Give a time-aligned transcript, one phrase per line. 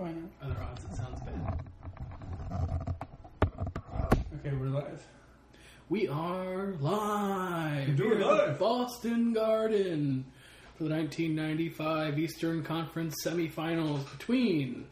[0.00, 0.30] why not?
[0.42, 1.60] Other odds, it sounds bad.
[4.36, 5.06] Okay, we're live.
[5.90, 7.90] We are live.
[7.90, 8.58] It here at live.
[8.58, 10.24] Boston Garden
[10.76, 14.86] for the 1995 Eastern Conference semifinals between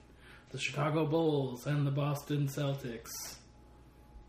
[0.51, 3.37] the Chicago Bulls and the Boston Celtics.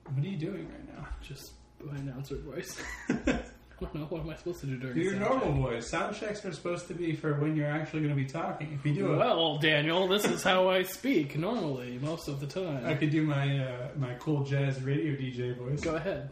[0.05, 1.07] What are you doing right now?
[1.21, 1.51] Just
[1.83, 2.81] my announcer voice.
[3.81, 5.73] I don't know what am I supposed to do during Do your sound normal check?
[5.73, 5.89] voice.
[5.89, 8.73] Sound checks are supposed to be for when you're actually going to be talking.
[8.73, 12.47] If you do it, Well, Daniel, this is how I speak normally most of the
[12.47, 12.85] time.
[12.85, 15.79] I could do my uh, my cool jazz radio DJ voice.
[15.81, 16.29] Go ahead.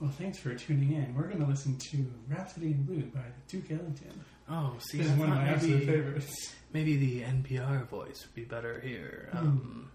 [0.00, 1.14] Well, thanks for tuning in.
[1.14, 4.10] We're going to listen to Rhapsody in Blue by Duke Ellington.
[4.50, 6.54] Oh, see, This I is one of thought my absolute maybe, favorites.
[6.72, 9.30] maybe the NPR voice would be better here.
[9.32, 9.90] Um,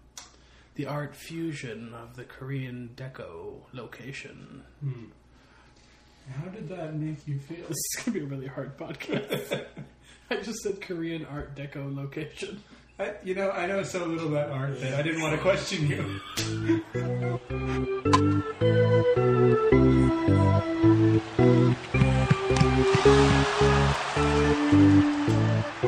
[0.74, 4.62] the art fusion of the Korean Deco location.
[4.82, 5.04] Hmm.
[6.38, 7.58] How did that make you feel?
[7.68, 9.64] This is gonna be a really hard podcast.
[10.30, 12.62] I just said Korean Art Deco location.
[12.98, 15.88] I, you know, I know so little about art that I didn't want to question
[15.88, 16.20] you.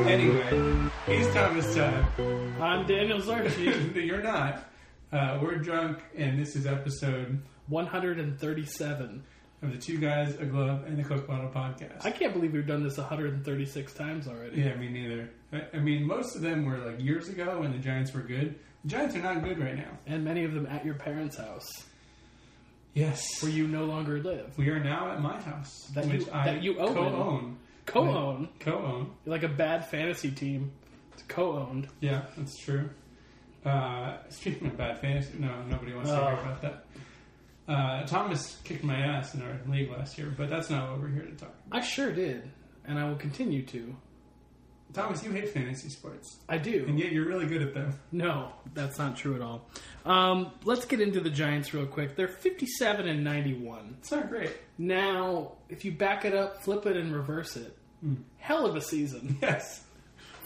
[0.07, 2.05] anyway, he's Thomas time.
[2.61, 3.95] I'm Daniel Zarchi.
[4.05, 4.65] You're not.
[5.11, 9.23] Uh, we're drunk, and this is episode 137.
[9.63, 12.05] Of the Two Guys, a Glove, and the Coke Bottle podcast.
[12.05, 14.61] I can't believe we've done this 136 times already.
[14.61, 15.29] yeah, me neither.
[15.51, 18.55] I, I mean, most of them were like years ago when the Giants were good.
[18.83, 19.97] The Giants are not good right now.
[20.05, 21.67] And many of them at your parents' house,
[22.93, 23.23] Yes.
[23.41, 24.55] where you no longer live.
[24.57, 26.93] We are now at my house, That which you- I that you own.
[26.93, 27.57] co-own.
[27.85, 28.49] Co-own.
[28.59, 29.11] Co-own.
[29.25, 30.71] You're like a bad fantasy team.
[31.13, 31.87] It's co-owned.
[32.01, 32.89] Yeah, that's true.
[33.65, 36.33] Uh, speaking of bad fantasy, no, nobody wants to hear Oh.
[36.41, 36.85] about that.
[37.67, 41.07] Uh, Thomas kicked my ass in our league last year, but that's not what we're
[41.09, 41.53] here to talk.
[41.67, 41.79] about.
[41.79, 42.49] I sure did,
[42.85, 43.95] and I will continue to.
[44.93, 46.85] Thomas, you hate fantasy sports, I do.
[46.87, 47.97] and yet you're really good at them.
[48.11, 49.67] No, that's not true at all.
[50.05, 52.15] Um, let's get into the Giants real quick.
[52.15, 53.95] They're 57 and 91.
[53.99, 54.51] It's not great.
[54.77, 57.75] Now, if you back it up, flip it, and reverse it,
[58.37, 59.37] hell of a season.
[59.41, 59.81] Yes.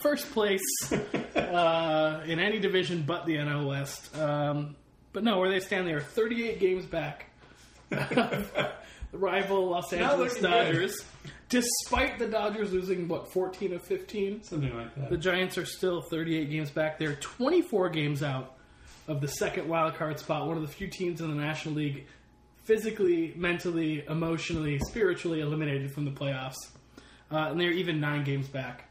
[0.01, 0.61] First place
[1.35, 4.15] uh, in any division but the NL West.
[4.15, 4.75] Um,
[5.13, 7.25] but no, where they stand, they are 38 games back.
[7.89, 8.71] the
[9.13, 10.43] rival Los Angeles good.
[10.43, 11.03] Dodgers.
[11.49, 14.43] Despite the Dodgers losing, what, 14 of 15?
[14.43, 15.09] Something like that.
[15.09, 16.99] The Giants are still 38 games back.
[16.99, 18.57] They're 24 games out
[19.07, 20.45] of the second wild card spot.
[20.45, 22.05] One of the few teams in the National League
[22.65, 26.57] physically, mentally, emotionally, spiritually eliminated from the playoffs.
[27.31, 28.89] Uh, and they're even nine games back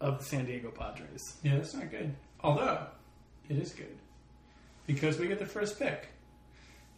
[0.00, 1.20] of the San Diego Padres.
[1.42, 2.14] yeah, that's not good.
[2.40, 2.86] Although,
[3.48, 3.96] it is good.
[4.92, 6.08] Because we get the first pick.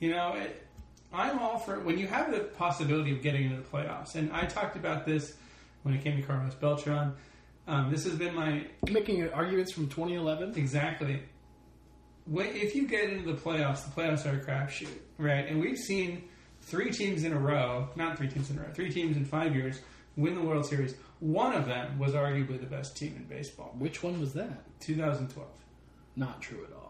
[0.00, 0.66] You know, it,
[1.12, 4.15] I'm all for when you have the possibility of getting into the playoffs.
[4.16, 5.34] And I talked about this
[5.82, 7.15] when it came to Carlos Beltran.
[7.66, 10.54] Um, this has been my Making arguments from 2011.
[10.56, 11.22] Exactly.
[12.27, 14.88] When, if you get into the playoffs, the playoffs are a crapshoot,
[15.19, 15.47] right?
[15.47, 16.25] And we've seen
[16.62, 19.54] three teams in a row, not three teams in a row, three teams in five
[19.54, 19.81] years
[20.16, 20.94] win the World Series.
[21.21, 24.62] One of them was arguably the best team in baseball, Which one was that?
[24.81, 25.49] 2012.
[26.16, 26.84] Not true at all.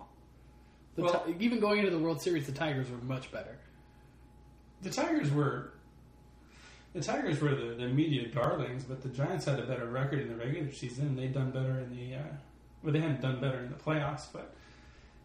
[0.96, 3.56] The Well- Ti- even going into the World Series, the Tigers were much better.
[4.82, 5.72] The Tigers were.
[6.92, 10.28] The Tigers were the, the media darlings, but the Giants had a better record in
[10.28, 12.16] the regular season, and they'd done better in the.
[12.16, 12.22] Uh,
[12.82, 14.54] well, they hadn't done better in the playoffs, but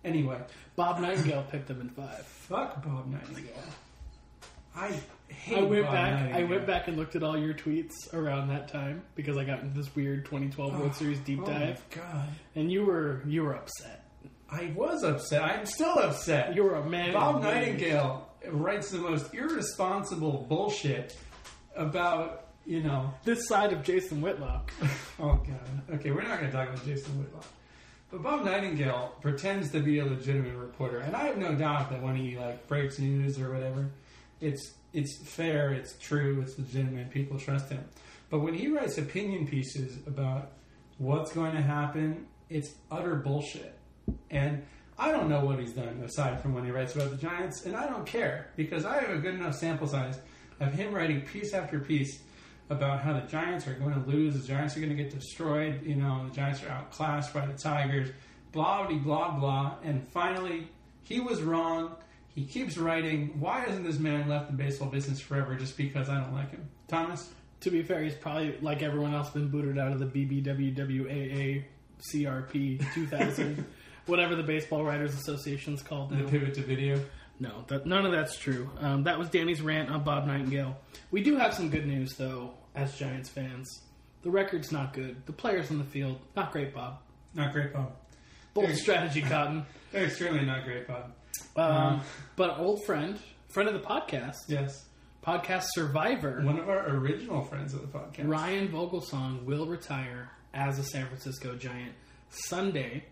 [0.03, 0.40] anyway,
[0.75, 2.25] Bob Nightingale picked them in five.
[2.25, 3.53] fuck Bob Nightingale.
[4.75, 5.57] I hate.
[5.57, 6.34] I went Bob back.
[6.34, 9.59] I went back and looked at all your tweets around that time because I got
[9.62, 12.30] into this weird 2012 World Series deep Oh my dive, god.
[12.56, 14.06] and you were you were upset.
[14.51, 15.43] I was upset.
[15.43, 16.55] I'm still upset.
[16.55, 17.13] You're a man.
[17.13, 17.43] Bob.
[17.43, 21.15] Nightingale writes the most irresponsible bullshit
[21.75, 23.13] about, you know.
[23.23, 24.71] This side of Jason Whitlock.
[25.21, 25.95] Oh, God.
[25.95, 27.43] Okay, we're not going to talk about Jason Whitlock.
[28.09, 30.99] But Bob Nightingale pretends to be a legitimate reporter.
[30.99, 33.89] And I have no doubt that when he, like, breaks news or whatever,
[34.39, 37.83] it's, it's fair, it's true, it's legitimate, people trust him.
[38.29, 40.51] But when he writes opinion pieces about
[40.99, 43.77] what's going to happen, it's utter bullshit.
[44.29, 44.63] And
[44.97, 47.75] I don't know what he's done aside from when he writes about the Giants, and
[47.75, 50.19] I don't care because I have a good enough sample size
[50.59, 52.19] of him writing piece after piece
[52.69, 55.81] about how the Giants are going to lose, the Giants are going to get destroyed,
[55.85, 58.09] you know, the Giants are outclassed by the Tigers,
[58.51, 60.67] blah blah blah blah, and finally
[61.03, 61.95] he was wrong.
[62.35, 63.39] He keeps writing.
[63.39, 66.69] Why hasn't this man left the baseball business forever just because I don't like him?
[66.88, 67.31] Thomas?
[67.62, 71.63] To be fair, he's probably like everyone else been booted out of the BBWWAA
[72.00, 73.65] CRP 2000,
[74.09, 77.00] whatever the Baseball Writers Association's called The pivot to video.
[77.39, 78.69] No, that, none of that's true.
[78.79, 80.75] Um, that was Danny's rant on Bob Nightingale.
[81.11, 83.83] We do have some good news, though, as Giants fans.
[84.23, 85.25] The record's not good.
[85.25, 87.00] The players on the field, not great, Bob.
[87.33, 87.94] Not great, Bob.
[88.53, 89.65] Bold strategy, Cotton.
[89.94, 91.13] They're extremely not great, Bob.
[91.55, 92.01] Um,
[92.35, 93.17] but old friend,
[93.47, 94.85] friend of the podcast, Yes.
[95.25, 98.27] podcast survivor, One of our original friends of the podcast.
[98.27, 101.94] Ryan Vogelsong will retire as a San Francisco Giant
[102.29, 103.05] Sunday,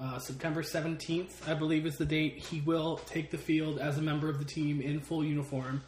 [0.00, 2.38] uh, September 17th, I believe is the date.
[2.38, 5.82] He will take the field as a member of the team in full uniform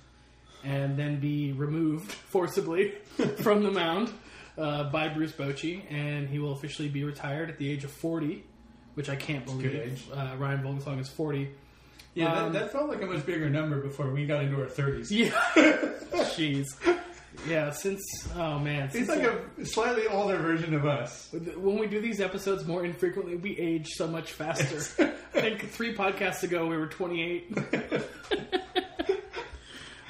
[0.64, 2.90] and then be removed forcibly
[3.42, 4.10] from the mound
[4.56, 8.42] uh, by Bruce Bochy, and he will officially be retired at the age of 40,
[8.94, 9.76] which I can't good believe.
[9.92, 10.02] age.
[10.12, 11.48] Uh, Ryan Vogelsong is 40.
[12.14, 14.66] Yeah, Um, that, that felt like a much bigger number before we got into our
[14.66, 15.10] 30s.
[15.12, 15.30] Yeah.
[16.34, 16.66] Jeez.
[17.46, 18.02] Yeah, since,
[18.36, 18.88] oh man.
[18.88, 21.30] He's like a slightly older version of us.
[21.32, 25.14] When we do these episodes more infrequently, we age so much faster.
[25.34, 27.56] I think three podcasts ago we were 28.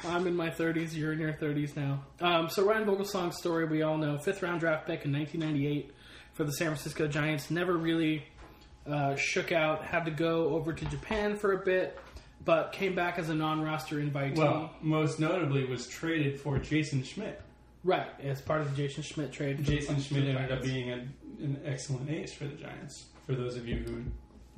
[0.06, 0.94] I'm in my 30s.
[0.94, 2.02] You're in your 30s now.
[2.20, 4.18] Um, so Ryan Vogelsong's story we all know.
[4.18, 5.90] Fifth round draft pick in 1998
[6.32, 7.50] for the San Francisco Giants.
[7.50, 8.24] Never really
[8.90, 9.84] uh, shook out.
[9.84, 11.98] Had to go over to Japan for a bit,
[12.44, 14.36] but came back as a non-roster invitee.
[14.36, 17.40] Well, most notably was traded for Jason Schmidt.
[17.84, 19.62] right as part of the Jason Schmidt trade.
[19.64, 23.06] Jason Schmidt ended up being an, an excellent ace for the Giants.
[23.26, 24.02] For those of you who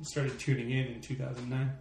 [0.03, 1.71] started tuning in in 2009.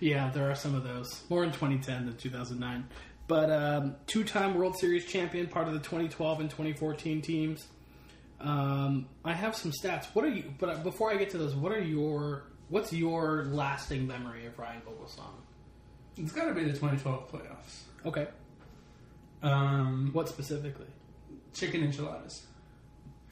[0.00, 1.22] Yeah, there are some of those.
[1.30, 2.86] More in 2010 than 2009.
[3.26, 7.66] But um, two-time World Series champion, part of the 2012 and 2014 teams.
[8.40, 10.06] Um, I have some stats.
[10.12, 10.52] What are you?
[10.58, 12.44] But before I get to those, what are your?
[12.68, 15.34] What's your lasting memory of Ryan Vogelsong?
[16.16, 17.80] It's got to be the 2012 playoffs.
[18.06, 18.28] Okay,
[19.42, 20.86] Um, what specifically?
[21.52, 22.46] chicken enchiladas.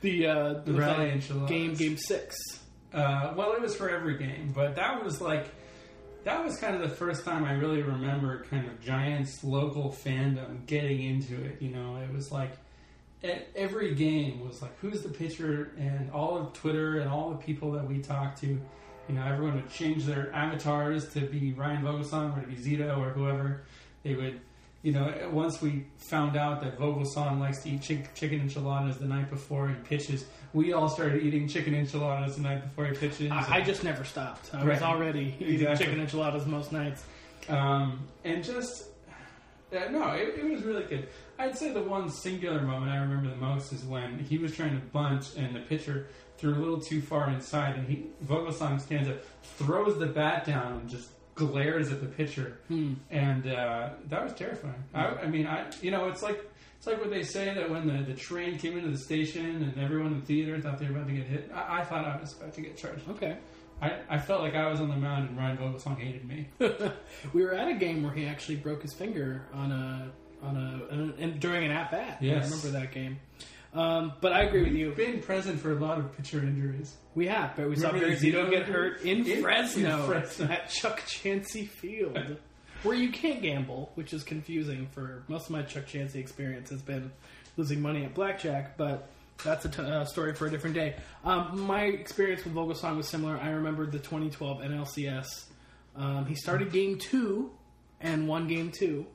[0.00, 1.48] The uh, The rally enchiladas.
[1.50, 2.36] game, game six.
[2.92, 5.48] Uh, well, it was for every game, but that was like
[6.24, 10.64] that was kind of the first time I really remember kind of Giants local fandom
[10.66, 11.60] getting into it.
[11.60, 12.52] You know, it was like
[13.24, 17.36] at every game was like who's the pitcher, and all of Twitter and all the
[17.38, 18.60] people that we talked to.
[19.08, 22.96] You know, everyone would change their avatars to be Ryan Vogelsong or to be Zito
[22.98, 23.62] or whoever.
[24.04, 24.40] They would,
[24.82, 29.06] you know, once we found out that Vogelsong likes to eat chick- chicken enchiladas the
[29.06, 33.30] night before he pitches, we all started eating chicken enchiladas the night before he pitches.
[33.30, 34.54] I, I just never stopped.
[34.54, 34.82] I was Right.
[34.82, 35.86] already eating Exactly.
[35.86, 37.04] chicken enchiladas most nights.
[37.48, 38.84] Um, and just
[39.72, 41.08] uh, no, it, it was really good.
[41.38, 44.78] I'd say the one singular moment I remember the most is when he was trying
[44.78, 46.06] to bunt and the pitcher
[46.42, 49.18] threw a little too far inside, and he Vogelsong stands up,
[49.56, 52.94] throws the bat down, and just glares at the pitcher, Hmm.
[53.10, 54.82] and uh, that was terrifying.
[54.92, 56.38] I, I mean, I you know, it's like.
[56.78, 59.78] It's like what they say that when the, the train came into the station and
[59.78, 61.48] everyone in the theater thought they were about to get hit.
[61.54, 63.08] I, I thought I was about to get charged.
[63.08, 63.36] Okay.
[63.80, 66.48] I, I felt like I was on the mound and Ryan Vogelsong hated me.
[67.32, 70.10] we were at a game where he actually broke his finger on a
[70.44, 72.18] on a and during an at bat.
[72.20, 72.46] Yes.
[72.46, 73.20] I remember that game.
[73.74, 74.88] Um, but I agree with you.
[74.88, 76.94] We've been present for a lot of pitcher injuries.
[77.14, 80.46] We have, but we saw Remember the Zito get hurt in, in- Fresno, Fresno.
[80.46, 82.36] at Chukchansi Field,
[82.82, 84.88] where you can't gamble, which is confusing.
[84.92, 87.10] For most of my Chukchansi experience has been
[87.56, 89.08] losing money at blackjack, but
[89.42, 90.96] that's a t- uh, story for a different day.
[91.24, 93.38] Um, my experience with Vogelsong was similar.
[93.38, 95.26] I remembered the 2012 NLCS.
[95.96, 97.50] Um, he started game two
[98.02, 99.06] and won game two.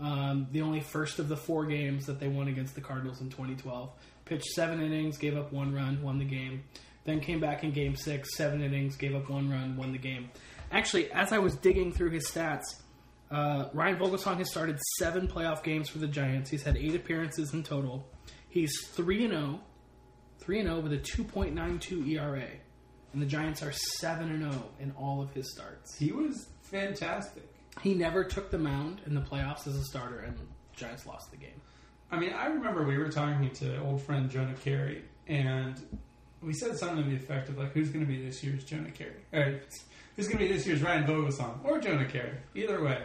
[0.00, 3.30] Um, the only first of the four games that they won against the Cardinals in
[3.30, 3.90] 2012.
[4.24, 6.64] Pitched seven innings, gave up one run, won the game.
[7.04, 10.30] Then came back in game six, seven innings, gave up one run, won the game.
[10.70, 12.62] Actually, as I was digging through his stats,
[13.30, 16.50] uh, Ryan Vogelsong has started seven playoff games for the Giants.
[16.50, 18.06] He's had eight appearances in total.
[18.48, 19.60] He's 3 and 0,
[20.40, 22.46] 3 and 0 with a 2.92 ERA.
[23.12, 25.96] And the Giants are 7 and 0 in all of his starts.
[25.98, 27.51] He was fantastic.
[27.80, 30.42] He never took the mound in the playoffs as a starter, and the
[30.76, 31.60] Giants lost the game.
[32.10, 35.80] I mean, I remember we were talking to old friend Jonah Keri, and
[36.42, 38.90] we said something to the effect of like, "Who's going to be this year's Jonah
[38.90, 39.12] Keri?
[39.32, 39.60] Or
[40.16, 42.36] who's going to be this year's Ryan Vogelsong or Jonah Keri?
[42.54, 43.02] Either way,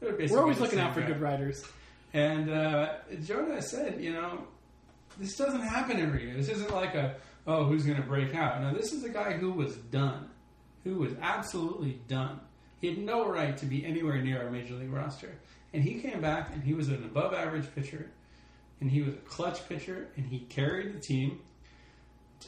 [0.00, 1.06] We're always looking out for guy.
[1.08, 1.64] good writers.
[2.12, 4.44] And uh, Jonah said, you know,
[5.18, 6.34] this doesn't happen every year.
[6.34, 7.14] This isn't like a,
[7.46, 8.60] oh, who's going to break out?
[8.60, 10.28] No, this is a guy who was done,
[10.82, 12.40] who was absolutely done.
[12.80, 15.30] He had no right to be anywhere near our major league roster.
[15.72, 18.10] And he came back and he was an above average pitcher,
[18.80, 21.40] and he was a clutch pitcher, and he carried the team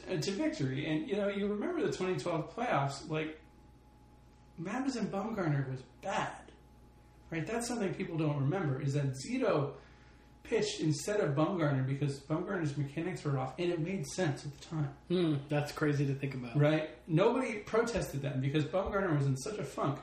[0.09, 0.87] to, to victory.
[0.87, 3.39] And, you know, you remember the 2012 playoffs, like,
[4.59, 6.29] Madison Bumgarner was bad
[7.31, 7.47] right?
[7.47, 9.71] That's something people don't remember is that Zito
[10.43, 14.67] pitched instead of Bumgarner because Bumgarner's mechanics were off, and it made sense at the
[14.67, 16.59] time, Hmm, that's crazy to think about.
[16.61, 16.91] right?
[17.07, 19.99] Nobody protested them because Bumgarner was in such a funk,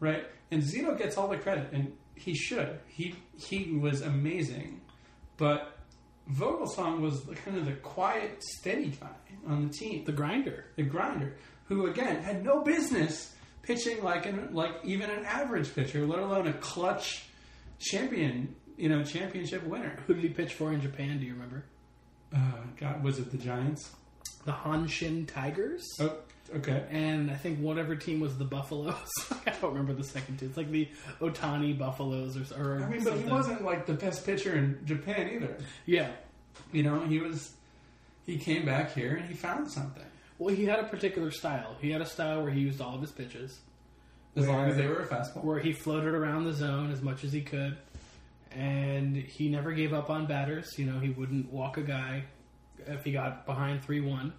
[0.00, 0.26] right?
[0.50, 2.78] And Zito gets all the credit, and he should.
[2.86, 4.80] He he was amazing,
[5.36, 5.78] but
[6.32, 9.08] Vogelsong was the, kind of the quiet, steady guy
[9.46, 10.66] on the team, The grinder.
[10.76, 11.36] the grinder,
[11.66, 16.46] who again had no business pitching like an like even an average pitcher, let alone
[16.46, 17.24] a clutch
[17.78, 19.98] champion, you know, championship winner.
[20.06, 21.18] Who did he pitch for in Japan?
[21.18, 21.64] Do you remember?
[22.34, 22.38] Uh,
[22.78, 23.90] God, was it the Giants?
[24.44, 25.86] The Hanshin Tigers.
[26.00, 26.16] Oh,
[26.56, 26.84] okay.
[26.90, 28.96] And I think whatever team was the Buffaloes.
[29.46, 30.48] I don't remember the second team.
[30.48, 30.88] It's like the
[31.20, 35.30] Otani Buffaloes or, or I mean, but he wasn't like the best pitcher in Japan
[35.34, 35.56] either.
[35.86, 36.10] Yeah.
[36.72, 37.52] You know, he was.
[38.26, 40.02] He came back here and he found something.
[40.38, 41.76] Well, he had a particular style.
[41.80, 43.60] He had a style where he used all of his pitches,
[44.34, 45.44] As long as they were a fastball.
[45.44, 47.76] where he floated around the zone as much as he could,
[48.50, 50.70] and he never gave up on batters.
[50.78, 52.24] You know, he wouldn't walk a guy
[52.86, 54.32] if he got behind three one.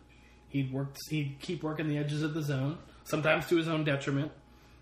[0.50, 0.96] He'd work.
[1.10, 4.32] He'd keep working the edges of the zone, sometimes to his own detriment.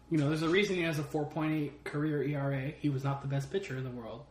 [0.10, 2.72] You know, there's a reason he has a 4.8 career ERA.
[2.80, 4.26] He was not the best pitcher in the world,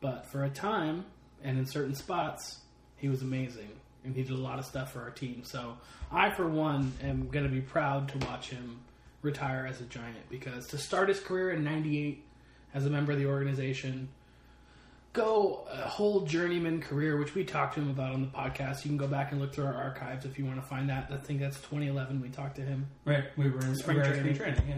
[0.00, 1.04] but for a time
[1.42, 2.60] and in certain spots,
[2.96, 3.68] he was amazing,
[4.04, 5.42] and he did a lot of stuff for our team.
[5.44, 5.76] So
[6.10, 8.80] I, for one, am going to be proud to watch him
[9.22, 12.24] retire as a Giant because to start his career in '98
[12.74, 14.08] as a member of the organization,
[15.12, 18.84] go a whole journeyman career, which we talked to him about on the podcast.
[18.84, 21.10] You can go back and look through our archives if you want to find that.
[21.12, 22.20] I think that's 2011.
[22.20, 24.34] We talked to him, Right, we were in Spring we were training.
[24.34, 24.68] spring training.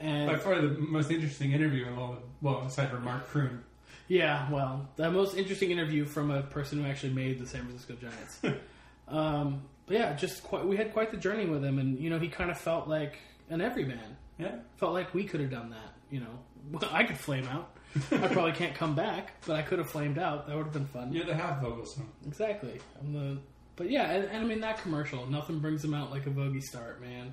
[0.00, 2.18] Yeah, and by far the most interesting interview of all.
[2.40, 3.60] Well, aside from Mark Kroon.
[4.06, 7.94] Yeah, well, the most interesting interview from a person who actually made the San Francisco
[7.94, 8.40] Giants.
[9.08, 12.18] um, but yeah, just quite, we had quite the journey with him, and you know,
[12.18, 13.18] he kind of felt like
[13.50, 14.16] an everyman.
[14.38, 15.94] Yeah, Felt like we could have done that.
[16.10, 17.70] You know, I could flame out.
[18.10, 20.46] I probably can't come back, but I could have flamed out.
[20.48, 21.12] That would have been fun.
[21.12, 22.06] you're the half Vogelsong.
[22.26, 22.80] Exactly.
[23.00, 23.38] I'm the,
[23.76, 25.26] but yeah, and, and I mean that commercial.
[25.26, 27.32] Nothing brings him out like a bogey start, man.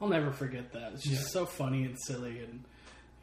[0.00, 0.92] I'll never forget that.
[0.94, 1.28] It's just Yeah.
[1.28, 2.62] so funny and silly, and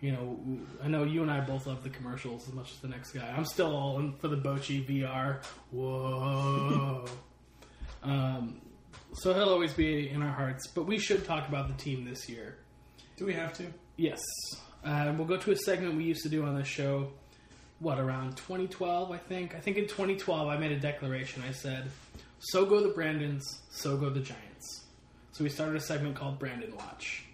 [0.01, 0.37] you know,
[0.83, 3.33] I know you and I both love the commercials as much as the next guy.
[3.35, 5.41] I'm still all in for the Bochy VR.
[5.71, 7.05] Whoa.
[8.03, 8.59] um,
[9.13, 12.27] so he'll always be in our hearts, but we should talk about the team this
[12.27, 12.57] year.
[13.17, 13.65] Do we have to?
[13.95, 14.19] Yes.
[14.85, 17.11] Uh, we'll go to a segment we used to do on this show,
[17.79, 19.55] what, around 2012, I think?
[19.55, 21.43] I think in 2012 I made a declaration.
[21.47, 21.89] I said,
[22.39, 24.85] so go the Brandons, so go the Giants.
[25.31, 27.25] So we started a segment called Brandon Watch.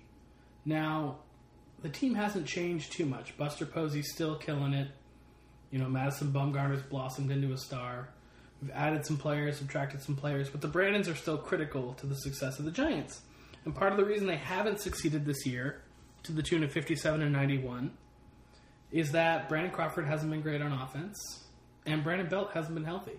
[0.66, 1.18] Now,
[1.82, 3.38] the team hasn't changed too much.
[3.38, 4.88] Buster Posey's still killing it.
[5.72, 8.10] You know, Madison Bumgarner's blossomed into a star.
[8.62, 12.16] We've added some players, subtracted some players, but the Brandons are still critical to the
[12.16, 13.22] success of the Giants.
[13.66, 15.82] And part of the reason they haven't succeeded this year,
[16.24, 17.92] to the tune of 57 and 91,
[18.92, 21.18] is that Brandon Crawford hasn't been great on offense,
[21.86, 23.18] and Brandon Belt hasn't been healthy.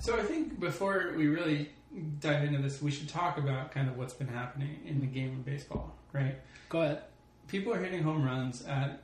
[0.00, 1.70] So I think before we really
[2.20, 5.30] dive into this, we should talk about kind of what's been happening in the game
[5.32, 6.36] of baseball, right?
[6.68, 7.02] Go ahead.
[7.48, 9.02] People are hitting home runs at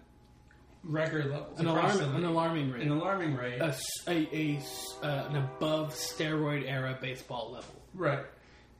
[0.85, 1.59] record levels.
[1.61, 2.83] An, alarm, an alarming rate.
[2.83, 3.61] An alarming rate.
[3.61, 3.75] a,
[4.09, 4.61] a- a
[5.03, 7.75] uh, an above steroid era baseball level.
[7.93, 8.21] Right.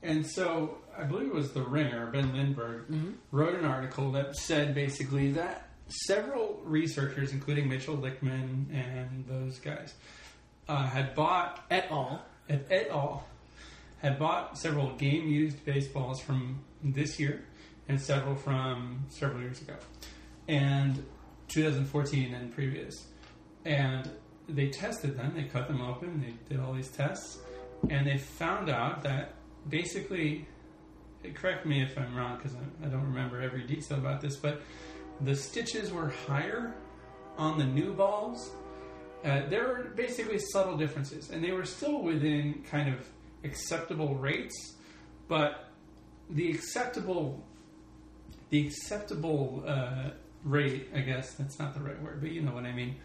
[0.03, 2.85] And so I believe it was the Ringer, Ben Lindbergh,
[3.31, 9.93] wrote an article that said basically that several researchers, including Mitchell Lichtman and those guys,
[10.67, 12.25] uh, had bought Et al.
[12.49, 13.25] et, et al.
[13.99, 17.45] had bought several game used baseballs from this year
[17.89, 19.75] and several from several years ago,
[20.47, 21.03] and
[21.47, 23.07] 2014 and previous.
[23.65, 24.09] And
[24.49, 27.39] they tested them, they cut them open, they did all these tests,
[27.89, 29.33] and they found out that
[29.69, 30.47] basically,
[31.33, 34.61] correct me if I'm wrong because I, don't remember every detail about this, but
[35.21, 36.75] the stitches were higher
[37.37, 38.51] on the new balls
[39.23, 43.05] uh, there were basically subtle differences, and they were still within kind of
[43.43, 44.75] acceptable rates,
[45.27, 45.69] but
[46.29, 47.43] the acceptable,
[48.49, 50.11] the acceptable uh,
[50.43, 52.95] rate, I guess that's not the right word, but you know what I mean.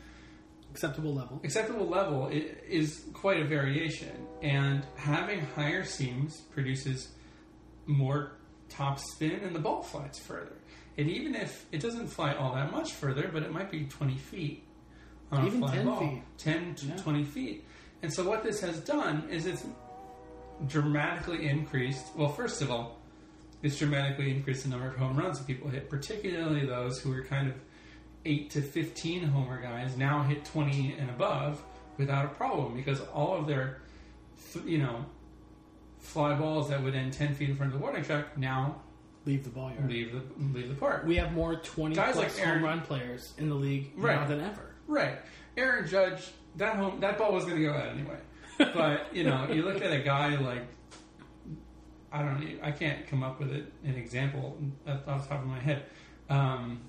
[0.73, 1.41] Acceptable level.
[1.45, 7.09] Acceptable level is quite a variation, and having higher seams produces
[7.87, 8.33] more
[8.71, 10.57] top spin, and the ball flies further.
[10.97, 14.17] And even if it doesn't fly all that much further, but it might be 20
[14.17, 14.65] feet
[15.31, 15.99] on Even a fly 10 ball.
[16.01, 16.23] feet.
[16.39, 16.97] 10 to Yeah.
[16.97, 17.65] 20 feet.
[18.03, 19.65] And so what this has done is it's
[20.67, 22.17] dramatically increased.
[22.17, 22.99] Well, first of all,
[23.63, 27.23] it's dramatically increased the number of home runs that people hit, particularly those who are
[27.25, 27.55] kind of
[28.25, 31.63] 8 to 15 homer guys now hit 20 and above
[31.99, 33.79] without a problem because all of their,
[34.65, 35.05] you know,
[35.99, 38.77] fly balls that would end 10 feet in front of the warning track now
[39.25, 39.89] Leave the ball yard.
[39.89, 40.21] leave the
[40.59, 41.05] leave the park.
[41.07, 44.27] We have more 20 Guys plus like Aaron- home run players in the league now
[44.27, 44.75] than ever.
[44.89, 45.19] Right.
[45.57, 46.23] Aaron Judge,
[46.57, 48.19] that home that ball was going to go out anyway.
[48.59, 50.63] But you know, you look at a guy like
[52.11, 55.47] I don't know, I can't come up with it, an example off the top of
[55.47, 55.85] my head.
[56.29, 56.81] Um,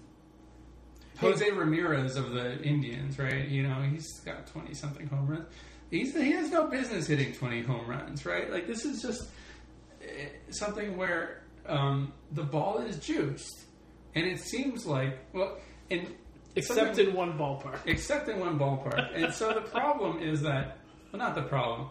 [1.20, 3.48] Jose Ramirez of the Indians, right?
[3.48, 5.46] You know, he's got twenty something home runs.
[5.92, 8.50] He's, he has no business hitting 20 home runs, right?
[8.52, 9.28] Like, this is just
[10.02, 13.66] eh, something where um, the ball is juiced.
[14.16, 15.60] And it seems like, well,
[15.92, 16.08] and
[16.56, 17.78] Except in one ballpark.
[17.86, 19.12] except in one ballpark.
[19.14, 20.80] And so the problem is that,
[21.12, 21.90] well, not the problem.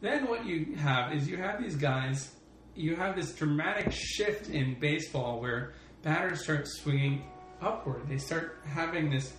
[0.00, 2.34] Then what you have is you have these guys,
[2.74, 7.22] you have this dramatic shift in baseball where batters start swinging
[7.62, 8.08] upward.
[8.08, 9.32] They start having this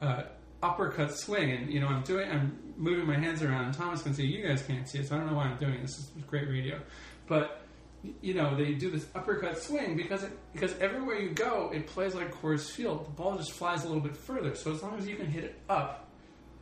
[0.00, 0.24] uh,
[0.62, 3.66] uppercut swing, and you know I'm doing, I'm moving my hands around.
[3.66, 5.58] And Thomas can see, you guys can't see it, so I don't know why I'm
[5.58, 5.96] doing this.
[5.96, 6.80] This is great radio,
[7.26, 7.62] but
[8.20, 12.14] you know they do this uppercut swing because it, because everywhere you go, it plays
[12.14, 13.06] like Coors Field.
[13.06, 14.54] The ball just flies a little bit further.
[14.54, 16.08] So as long as you can hit it up,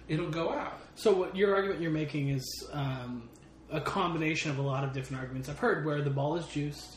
[0.08, 0.78] it'll go out.
[0.94, 3.28] So what your argument you're making is um,
[3.70, 6.96] a combination of a lot of different arguments I've heard where the ball is juiced,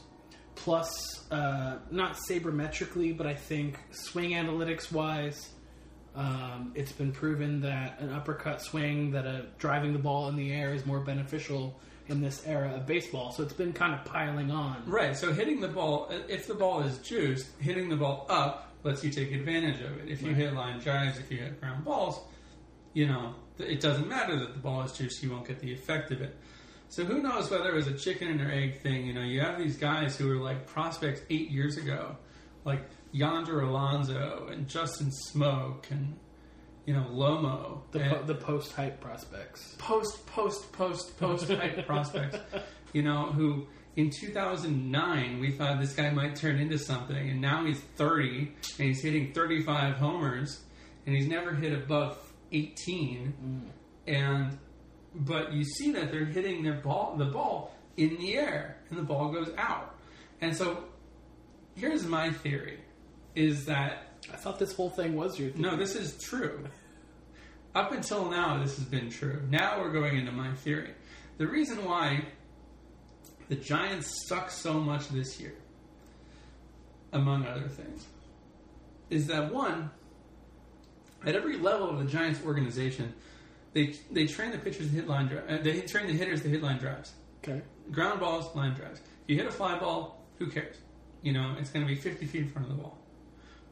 [0.55, 5.50] plus uh, not sabermetrically, but I think swing analytics wise,
[6.15, 10.51] um, it's been proven that an uppercut swing, that a driving the ball in the
[10.53, 13.31] air is more beneficial in this era of baseball.
[13.31, 14.83] So it's been kind of piling on.
[14.86, 15.15] Right.
[15.15, 19.10] So hitting the ball, if the ball is juiced, hitting the ball up lets you
[19.10, 20.10] take advantage of it.
[20.10, 20.38] If you Right.
[20.38, 22.19] hit line drives, if you hit ground balls,
[22.93, 25.24] you know it doesn't matter that the ball is juiced.
[25.24, 26.36] You won't get the effect of it.
[26.93, 29.07] So who knows whether it was a chicken and or egg thing?
[29.07, 32.17] You know, you have these guys who were like prospects eight years ago,
[32.65, 36.15] like Yonder Alonso and Justin Smoak and
[36.85, 37.81] you know Lomo.
[37.93, 39.73] The, po- the post hype prospects.
[39.79, 42.38] post, post, post, post type prospects,
[42.93, 47.65] you know, who in 2009 we thought this guy might turn into something, and now
[47.65, 50.59] he's 30 and he's hitting 35 homers,
[51.07, 52.19] and he's never hit above
[52.51, 54.13] 18, mm.
[54.13, 54.59] and
[55.15, 59.03] but you see that they're hitting their ball, the ball in the air, and the
[59.03, 59.96] ball goes out,
[60.41, 60.86] and so
[61.75, 62.79] here's my theory:
[63.36, 65.51] is that I thought this whole thing was your.
[65.55, 66.65] no, this is true.
[67.75, 69.41] Up until now, this has been true.
[69.50, 70.91] Now we're going into my theory.
[71.38, 72.25] The reason why
[73.50, 75.55] the Giants suck so much this year,
[77.12, 78.05] among other things,
[79.10, 79.89] is that one,
[81.26, 83.13] at every level of the Giants organization,
[83.73, 85.49] they they train the pitchers to hit line drive.
[85.49, 87.62] Uh, they train the hitters to hit line drives Okay.
[87.91, 88.99] ground balls, line drives.
[88.99, 90.77] If you hit a fly ball, who cares?
[91.21, 92.97] You know, it's going to be 50 feet in front of the wall,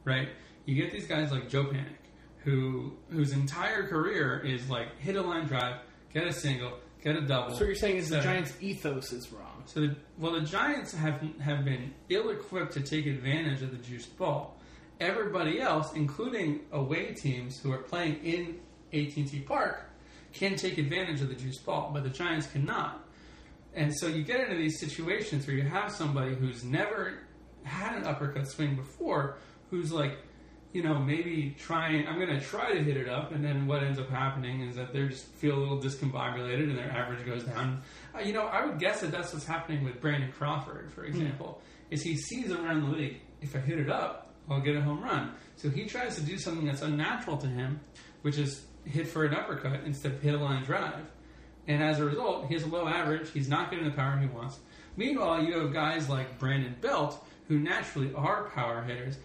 [0.04, 0.28] right?
[0.64, 1.96] You get these guys like Joe Panik,
[2.38, 5.76] who whose entire career is like hit a line drive,
[6.14, 7.50] get a single, get a double.
[7.52, 8.20] So what you're saying is the.
[8.20, 9.62] Giants' ethos is wrong.
[9.66, 14.16] So, the, well, the Giants have have been ill-equipped to take advantage of the juiced
[14.18, 14.56] ball.
[15.00, 18.60] Everybody else, including away teams who are playing in
[18.92, 19.88] AT&T Park,
[20.32, 23.04] can take advantage of the juiced ball, but the Giants cannot.
[23.74, 27.20] And so you get into these situations where you have somebody who's never
[27.64, 29.38] had an uppercut swing before,
[29.70, 30.18] who's like,
[30.72, 32.06] you know, maybe trying.
[32.06, 34.76] I'm going to try to hit it up, and then what ends up happening is
[34.76, 37.82] that they just feel a little discombobulated, and their average goes down.
[38.14, 41.60] Uh, you know, I would guess that that's what's happening with Brandon Crawford, for example,
[41.90, 45.02] is he sees around the league, if I hit it up, I'll get a home
[45.02, 45.32] run.
[45.56, 47.80] So he tries to do something that's unnatural to him,
[48.22, 51.06] which is hit for an uppercut instead of hit a line drive.
[51.68, 53.30] And as a result, he has a low average.
[53.30, 54.58] He's not getting the power he wants.
[54.96, 59.16] Meanwhile, you have guys like Brandon Belt, who naturally are power hitters,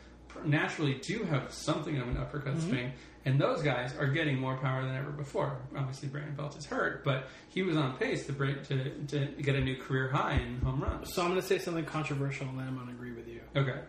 [0.45, 2.69] naturally do have something of an uppercut mm-hmm.
[2.69, 2.91] swing,
[3.25, 5.59] and those guys are getting more power than ever before.
[5.75, 9.55] Obviously, Brandon Belt is hurt, but he was on pace to break to, to get
[9.55, 11.13] a new career high in home runs.
[11.13, 13.41] So I'm going to say something controversial, and then I'm going to agree with you.
[13.55, 13.79] Okay,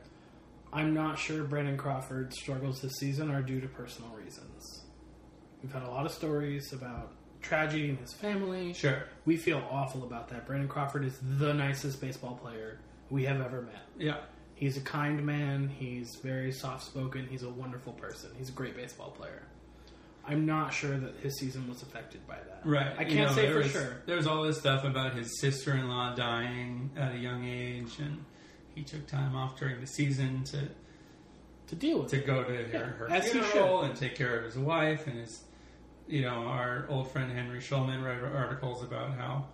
[0.73, 4.78] I'm not sure Brandon Crawford's struggles this season are due to personal reasons.
[5.63, 8.73] We've had a lot of stories about tragedy in his family.
[8.73, 10.47] sure, We feel awful about that.
[10.47, 12.79] Brandon Crawford is the nicest baseball player
[13.11, 13.83] we have ever met.
[13.99, 14.17] yeah,
[14.55, 15.69] He's a kind man.
[15.69, 17.27] He's very soft spoken.
[17.31, 18.31] He's a wonderful person.
[18.37, 19.43] He's a great baseball player.
[20.27, 22.61] I'm not sure that his season was affected by that.
[22.65, 22.93] right.
[22.99, 23.97] I can't know, say for was- sure.
[24.05, 28.25] There was all this stuff about his sister-in-law dying at a young age, and
[28.75, 30.69] he took time off during the season to
[31.69, 32.27] To deal with to it.
[32.27, 35.45] go to her, her as he funeral and take care of his wife and his,
[36.09, 39.47] you know, our old friend Henry Schulman wrote articles about how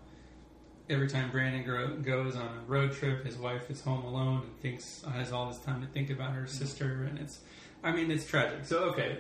[0.89, 4.61] every time Brandon gro- goes on a road trip, his wife is home alone and
[4.61, 7.41] thinks has all this time to think about her sister, and it's,
[7.83, 8.65] I mean, it's tragic.
[8.67, 9.19] So okay,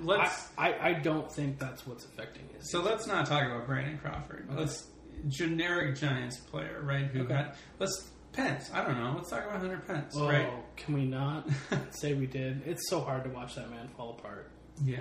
[0.00, 2.70] let's I, I don't think that's what's affecting his.
[2.70, 4.48] so let's not talk about Brandon Crawford.
[4.54, 4.86] Let's
[5.28, 7.06] generic Giants player, right?
[7.06, 7.34] Who Okay.
[7.34, 8.70] had let's Pence.
[8.74, 9.14] I don't know.
[9.16, 10.46] Let's talk about Hunter Pence, Oh, right?
[10.76, 11.48] can we not
[11.90, 12.62] say we did?
[12.66, 14.50] It's so hard to watch that man fall apart.
[14.84, 15.00] Yeah.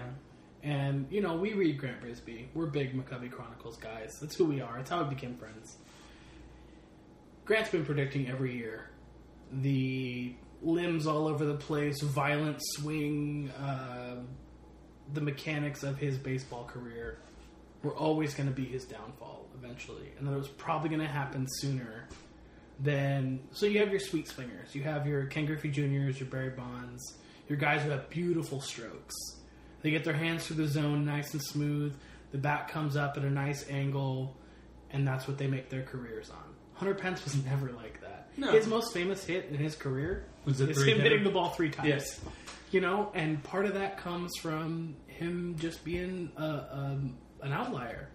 [0.65, 2.47] And you know, we read Grant Brisbee.
[2.55, 4.17] We're big McCovey Chronicles guys.
[4.19, 4.79] That's who we are.
[4.79, 5.77] It's how we became friends.
[7.45, 8.89] Grant's been predicting every year
[9.51, 14.15] the limbs all over the place, violent swing, uh,
[15.13, 17.19] the mechanics of his baseball career.
[17.83, 21.07] were always going to be his downfall eventually, and that it was probably going to
[21.07, 22.07] happen sooner
[22.79, 23.39] than.
[23.51, 27.19] So you have your sweet swingers, you have your Ken Griffey Juniors, your Barry Bonds,
[27.47, 29.13] your guys who have beautiful strokes.
[29.85, 31.95] They get their hands through the zone nice and smooth.
[32.31, 34.35] The bat comes up at a nice angle,
[34.89, 36.41] and that's what they make their careers on.
[36.73, 38.29] Hunter Pence was never like that.
[38.35, 38.51] No.
[38.51, 41.01] His most famous hit in his career Was is him hitter?
[41.03, 41.87] hitting the ball three times.
[41.87, 42.19] Yes.
[42.71, 48.09] You know, and part of that comes from him just being a, um, an outlier.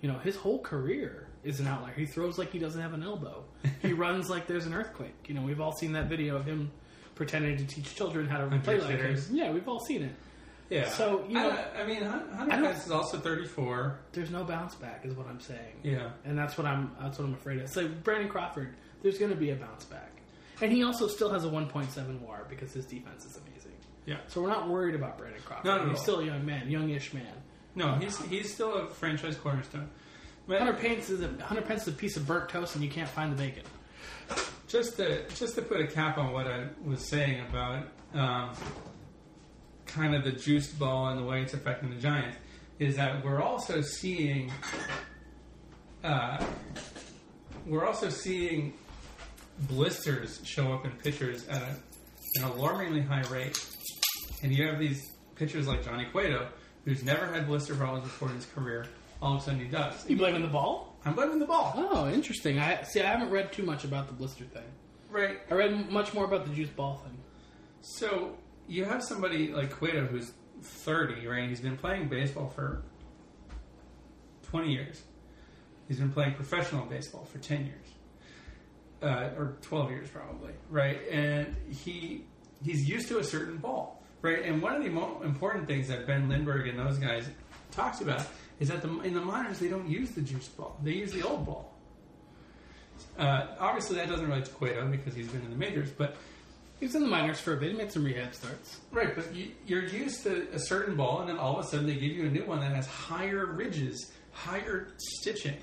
[0.00, 1.94] You know, his whole career is an outlier.
[1.94, 3.44] He throws like he doesn't have an elbow.
[3.82, 5.14] he runs like there's an earthquake.
[5.28, 6.72] You know, we've all seen that video of him
[7.14, 8.96] pretending to teach children how to play like him.
[8.96, 9.30] hitters.
[9.30, 10.10] Yeah, we've all seen it.
[10.74, 10.88] Yeah.
[10.88, 13.98] So, you know- I, I mean, Hunter Pence is also 34.
[14.12, 15.76] There's no bounce back, is what I'm saying.
[15.82, 16.10] Yeah.
[16.24, 17.68] and that's what I'm that's what I'm afraid of.
[17.68, 20.10] So Brandon Crawford, there's going to be a bounce back,
[20.60, 23.72] and he also still has a 1.7 WAR because his defense is amazing.
[24.06, 24.16] Yeah.
[24.28, 25.64] So we're not worried about Brandon Crawford.
[25.64, 26.02] Not at He's all.
[26.02, 27.32] still a young man, youngish man.
[27.76, 29.88] No, he's he's still a franchise cornerstone.
[30.46, 32.90] But Hunter Pence is a Hunter Pence is a piece of burnt toast, and you
[32.90, 33.62] can't find the bacon.
[34.68, 38.50] just to just to put a cap on what I was saying about um,
[39.94, 42.36] kind of the juiced ball and the way it's affecting the Giants
[42.80, 44.50] is that we're also seeing
[46.02, 46.44] uh,
[47.66, 48.74] we're also seeing
[49.68, 51.76] blisters show up in pitchers at a,
[52.36, 53.56] an alarmingly high rate,
[54.42, 56.48] and you have these pitchers like Johnny Cueto,
[56.84, 58.86] who's never had blister problems before in his career.
[59.22, 59.94] All of a sudden, he does.
[60.10, 60.98] You blaming the ball?
[61.06, 62.58] I'm blaming the ball, Oh, interesting.
[62.58, 63.00] I see.
[63.00, 64.64] I haven't read too much about the blister thing.
[65.10, 65.38] right?
[65.50, 67.16] I read much more about the juice ball thing.
[67.80, 68.36] So
[68.68, 71.48] you have somebody like Cueto who's 30, right?
[71.48, 72.82] He's been playing baseball for
[74.50, 75.02] 20 years.
[75.88, 77.88] He's been playing professional baseball for 10 years,
[79.02, 80.98] uh, or 12 years probably, right?
[81.10, 82.24] And he
[82.64, 84.42] he's used to a certain ball, right?
[84.44, 87.28] And one of the mo- important things that Ben Lindbergh and those guys
[87.70, 88.26] talks about
[88.60, 91.22] is that the, in the minors they don't use the juice ball; they use the
[91.22, 91.70] old ball.
[93.18, 96.16] Uh, obviously, that doesn't relate to Cueto because he's been in the majors, but
[96.84, 97.70] He was in the minors for a bit.
[97.70, 98.78] He made some rehab starts.
[98.92, 101.86] Right, but you, you're used to a certain ball, and then all of a sudden
[101.86, 105.56] they give you a new one that has higher ridges, higher stitching,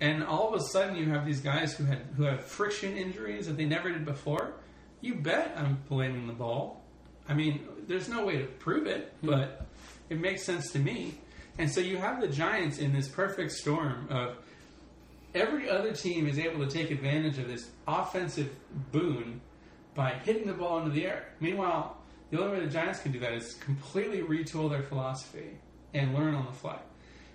[0.00, 3.46] and all of a sudden you have these guys who had who have friction injuries
[3.48, 4.54] that they never did before.
[5.02, 6.82] You bet I'm blaming the ball.
[7.28, 9.26] I mean, there's no way to prove it, hmm.
[9.26, 9.66] but
[10.08, 11.18] it makes sense to me.
[11.58, 14.38] And so you have the Giants in this perfect storm of
[15.34, 18.48] every other team is able to take advantage of this offensive
[18.90, 19.42] boon
[19.94, 21.24] by hitting the ball into the air.
[21.40, 21.98] Meanwhile,
[22.30, 25.58] the only way the Giants can do that is completely retool their philosophy
[25.94, 26.78] and learn on the fly.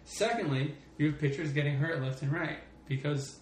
[0.05, 3.39] Secondly, you have pitchers getting hurt left and right because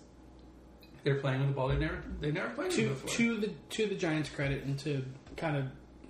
[1.03, 3.09] they're playing with the ball they've never they've never played To before.
[3.11, 5.05] to the to the Giants' credit, and to
[5.37, 5.65] kind of,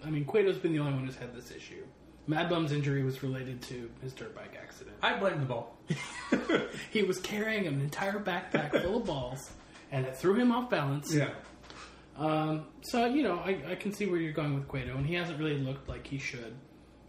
[0.06, 1.84] I mean, Cueto's been the only one who's had this issue.
[2.28, 4.96] Mad Bum's injury was related to his dirt bike accident.
[5.04, 5.78] I blame the ball.
[6.90, 9.52] he was carrying an entire backpack full of balls,
[9.92, 11.14] and it threw him off balance.
[11.14, 11.30] Yeah.
[12.18, 15.16] Um, so you know, I, I can see where you're going with Cueto, and he
[15.16, 16.56] hasn't really looked like he should.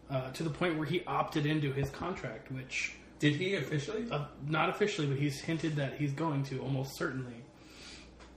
[0.08, 4.06] Uh, to the point where he opted into his contract, which Did he officially?
[4.10, 7.42] uh, not officially, but he's hinted that he's going to almost certainly.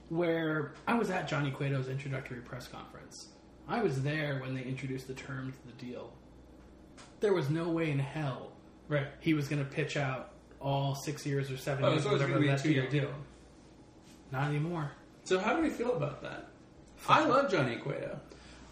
[0.08, 3.28] Where I was at Johnny Cueto's introductory press conference,
[3.68, 6.12] I was there when they introduced the terms of the deal.
[7.20, 8.52] There was no way in hell
[8.88, 9.06] Right.
[9.20, 12.04] he was going to pitch out all six years or seven Oh, years.
[12.04, 13.12] whatever going to be a that two-year deal.
[14.32, 14.90] Not anymore.
[15.22, 16.48] So how do we feel about that?
[17.08, 18.18] I love Johnny Cueto.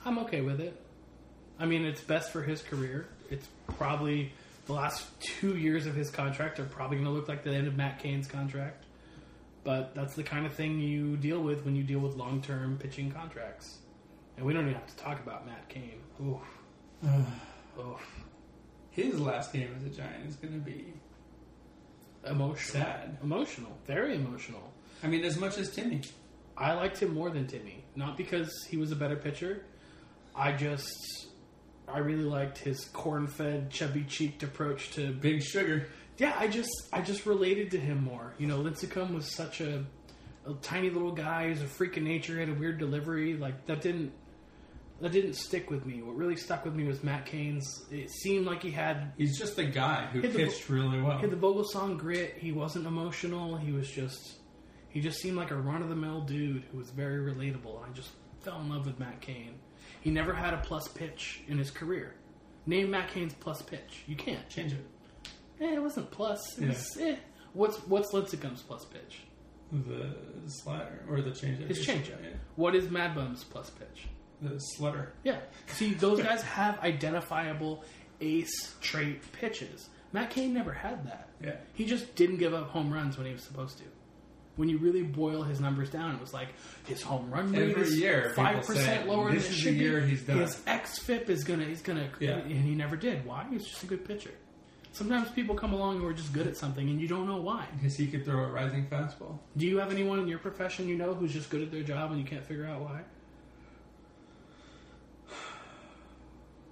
[0.04, 0.80] I'm okay with it.
[1.58, 3.08] I mean, it's best for his career.
[3.30, 4.32] It's probably
[4.66, 7.66] the last two years of his contract are probably going to look like the end
[7.66, 8.84] of Matt Cain's contract.
[9.64, 12.78] But that's the kind of thing you deal with when you deal with long term
[12.78, 13.78] pitching contracts.
[14.36, 15.98] And we don't even have to talk about Matt Cain.
[16.22, 16.38] Oof.
[17.78, 18.24] Oof.
[18.90, 20.92] His last game as a Giant is going to be
[22.24, 22.82] Emotional.
[22.82, 23.16] sad.
[23.22, 23.70] Emotional.
[23.86, 24.72] Very emotional.
[25.02, 26.00] I mean, as much as Timmy.
[26.58, 27.84] I liked him more than Timmy.
[27.94, 29.64] Not because he was a better pitcher.
[30.34, 31.26] I just.
[31.86, 35.86] I really liked his corn-fed, chubby-cheeked approach to Big Sugar.
[36.18, 38.34] Yeah, I just I just related to him more.
[38.38, 39.84] You know, Lincecum was such a,
[40.46, 41.48] a tiny little guy.
[41.48, 42.38] He's a freak of nature.
[42.38, 43.34] Had a weird delivery.
[43.34, 44.12] Like that didn't
[45.00, 46.02] that didn't stick with me.
[46.02, 47.84] What really stuck with me was Matt Cain's.
[47.90, 51.16] It seemed like he had He's just a guy who Hit the pitched really well.
[51.16, 52.34] he had the Vogelsong grit.
[52.36, 53.56] He wasn't emotional.
[53.56, 54.37] He was just
[54.90, 57.82] he just seemed like a run of the mill dude who was very relatable.
[57.82, 59.54] And I just fell in love with Matt Cain.
[60.00, 62.14] He never had a plus pitch in his career.
[62.66, 64.04] Name Matt Cain's plus pitch.
[64.06, 64.48] You can't.
[64.48, 64.84] Change it.
[65.60, 66.58] Eh, it wasn't plus.
[66.58, 67.16] It was, eh.
[67.52, 69.20] What's what's Lincecum's plus pitch?
[69.72, 70.14] The
[70.46, 72.22] slider or the change His changeup.
[72.22, 72.30] Yeah.
[72.56, 74.06] What is Mad Bum's plus pitch?
[74.40, 75.08] The slutter.
[75.24, 75.40] Yeah.
[75.66, 77.84] See, those guys have identifiable
[78.20, 79.88] ace trait pitches.
[80.12, 81.28] Matt Cain never had that.
[81.42, 81.56] Yeah.
[81.74, 83.84] He just didn't give up home runs when he was supposed to.
[84.58, 86.48] When you really boil his numbers down, it was like
[86.86, 89.78] his home run rate Every is year, five percent lower "This than is should the
[89.78, 89.84] be.
[89.84, 92.38] year he's done." His xFIP is gonna he's gonna Yeah.
[92.38, 93.24] and he never did.
[93.24, 93.46] Why?
[93.50, 94.32] He's just a good pitcher.
[94.92, 97.66] Sometimes people come along who are just good at something and you don't know why.
[97.76, 99.38] Because he could throw a rising fastball.
[99.56, 102.10] Do you have anyone in your profession you know who's just good at their job
[102.10, 103.02] and you can't figure out why?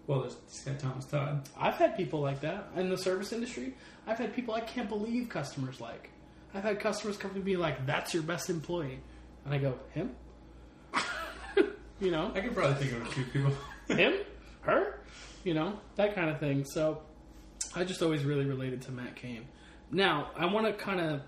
[0.09, 1.49] Well, there's this guy Thomas Todd.
[1.59, 3.75] I've had people like that in the service industry.
[4.07, 6.11] I've had people I can't believe customers like.
[6.55, 9.01] I've had customers come to me like, "That's your best employee,"
[9.45, 10.15] and I go, "Him?"
[12.01, 13.53] you know, I could probably think of a few people.
[13.97, 14.15] him,
[14.63, 15.01] her,
[15.45, 16.65] you know, that kind of thing.
[16.65, 17.03] So
[17.75, 19.47] I just always really related to Matt Cain.
[19.91, 21.23] Now I want to kind of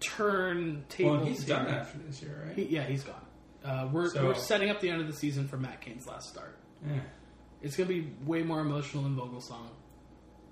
[0.00, 1.18] turn tables.
[1.18, 1.56] well, he's here.
[1.56, 2.56] done after this year, right?
[2.56, 3.24] He, yeah, he's gone.
[3.64, 6.30] Uh, we're, So- we're setting up the end of the season for Matt Cain's last
[6.30, 6.58] start.
[6.86, 7.00] yeah.
[7.62, 9.68] It's going to be way more emotional than Vogelsong,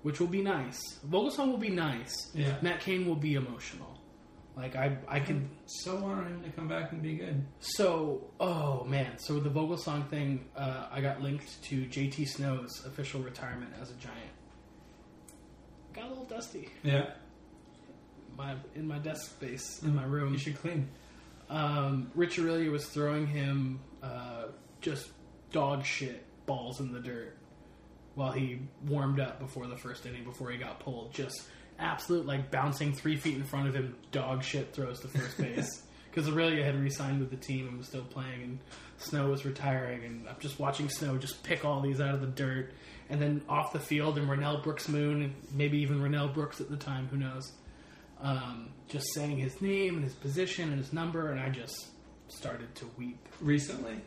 [0.03, 0.79] which will be nice.
[1.07, 2.31] Vogelsong will be nice.
[2.33, 2.55] Yeah.
[2.61, 3.87] Matt Cain will be emotional.
[4.55, 5.49] Like I, I can.
[5.65, 7.45] So want him to come back and be good.
[7.59, 9.17] So, oh man.
[9.17, 13.93] So the Vogelsong thing, uh, I got linked to JT Snow's official retirement as a
[13.95, 14.17] Giant.
[15.93, 16.69] Got a little dusty.
[16.83, 17.11] Yeah.
[18.37, 20.33] My in my desk space in my room.
[20.33, 20.89] You should clean.
[21.49, 24.45] um, Rich Aurilia was throwing him uh,
[24.81, 25.09] just
[25.51, 27.37] dog shit balls in the dirt
[28.19, 31.13] while he warmed up before the first inning before he got pulled.
[31.13, 31.43] Just
[31.79, 35.83] absolute like bouncing three feet in front of him, dog shit throws to first base.
[36.11, 38.59] Because Aurilia had re-signed with the team and was still playing, and
[38.97, 42.27] Snow was retiring, and I'm just watching Snow just pick all these out of the
[42.27, 42.73] dirt,
[43.09, 46.69] and then off the field, and Renel Brooks Moon, and maybe even Renel Brooks at
[46.69, 47.51] the time, who knows,
[48.21, 51.89] um, just saying his name and his position and his number, and I just
[52.27, 53.19] started to weep.
[53.39, 54.01] Recently?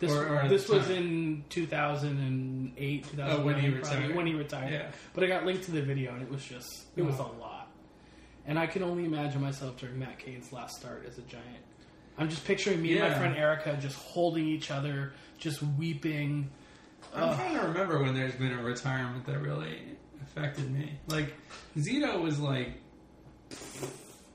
[0.00, 4.14] This, Or- or this was in 2008, 2009, Oh, when he probably, retired.
[4.16, 4.72] when he retired.
[4.72, 4.90] Yeah.
[5.14, 7.34] But I got linked to the video, and it was just, it was a Oh.
[7.40, 7.68] lot.
[8.46, 11.64] And I can only imagine myself during Matt Cain's last start as a Giant.
[12.16, 16.50] I'm just picturing me and my friend Erica just holding each other, just weeping.
[17.14, 17.36] I'm Ugh.
[17.36, 19.78] trying to remember when there's been a retirement that really
[20.22, 20.98] affected me.
[21.08, 21.32] Like
[21.76, 22.72] Zito was like,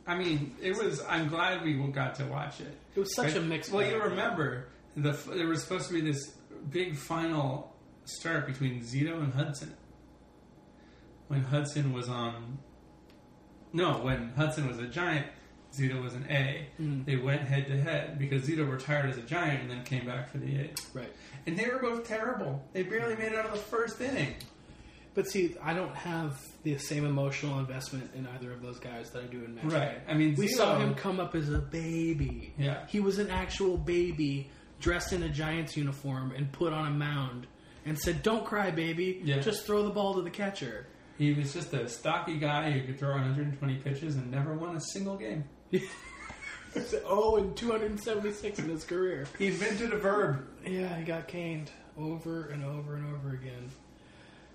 [0.08, 1.02] I mean, it was.
[1.08, 2.78] I'm glad we got to watch it.
[2.96, 3.38] It was such Right?
[3.38, 3.72] a mixed.
[3.72, 6.36] Well, you remember the there was supposed to be this
[6.70, 7.76] big final
[8.06, 9.74] start between Zito and Hudson.
[11.28, 12.60] When Hudson was on,
[13.72, 15.26] no, when Hudson was a giant,
[15.74, 16.68] Zito was an A.
[16.80, 17.06] Mm.
[17.06, 20.30] They went head to head because Zito retired as a giant and then came back
[20.30, 20.70] for the A.
[20.94, 21.12] Right.
[21.48, 22.64] And they were both terrible.
[22.74, 24.36] They barely made it out of the first inning.
[25.16, 29.24] But see, I don't have the same emotional investment in either of those guys that
[29.24, 29.98] I do in Matt Right.
[30.08, 32.54] I mean, We Zito- saw him come up as a baby.
[32.58, 32.86] Yeah.
[32.88, 34.50] He was an actual baby
[34.84, 37.48] dressed in a Giants uniform and put on a mound
[37.86, 39.22] and said, Don't cry, baby.
[39.24, 39.40] Yeah.
[39.40, 40.86] Just throw the ball to the catcher.
[41.18, 44.82] He was just a stocky guy who could throw 120 pitches and never won a
[44.82, 45.46] single game.
[47.06, 49.26] oh, and 276 in his career.
[49.38, 50.48] He invented a verb.
[50.66, 53.70] Yeah, he got caned over and over and over again.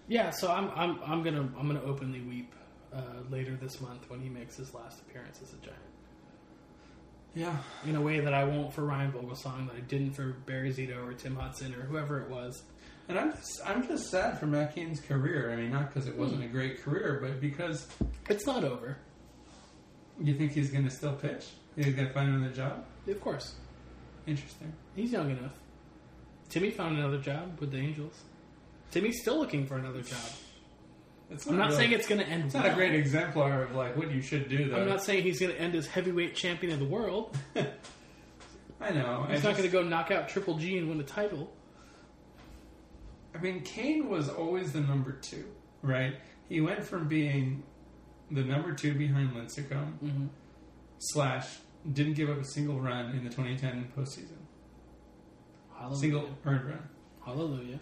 [0.09, 2.55] Yeah, so I'm I'm I'm gonna I'm gonna openly weep
[2.93, 5.88] uh, later this month when he makes his last appearance as a Giant.
[7.39, 7.57] Yeah.
[7.87, 11.07] in a way that I won't for Ryan Vogelsong, that I didn't for Barry Zito
[11.07, 12.63] or Tim Hudson or whoever it was.
[13.09, 15.53] And I'm just, I'm just sad for Matt Cain's career.
[15.53, 17.87] I mean, not because it wasn't a great career, but because
[18.29, 18.99] It's not over,
[20.21, 21.47] you think he's going to still pitch.
[21.77, 22.85] He's going to find another job.
[23.07, 23.55] of course.
[24.27, 24.73] Interesting.
[24.97, 25.53] He's young enough.
[26.49, 28.21] Timmy found another job with the Angels.
[28.91, 30.19] Timmy's still looking for another job.
[31.31, 32.45] It's I'm not really- saying it's going to end.
[32.47, 34.77] It's not a great exemplar of like what you should do, though.
[34.77, 37.37] I'm not saying he's going to end as heavyweight champion of the world.
[38.81, 39.27] I know.
[39.29, 41.53] He's I not going to go knock out Triple G and win the title.
[43.35, 45.45] I mean, Cain was always the number two,
[45.83, 46.15] right?
[46.49, 47.63] He went from being
[48.31, 50.27] the number two behind Lincecum Mm-hmm.
[50.99, 51.59] slash
[51.93, 54.37] didn't give up a single run in the 2010 postseason,
[55.77, 55.99] Hallelujah.
[56.01, 56.89] single earned run,
[57.25, 57.81] Hallelujah.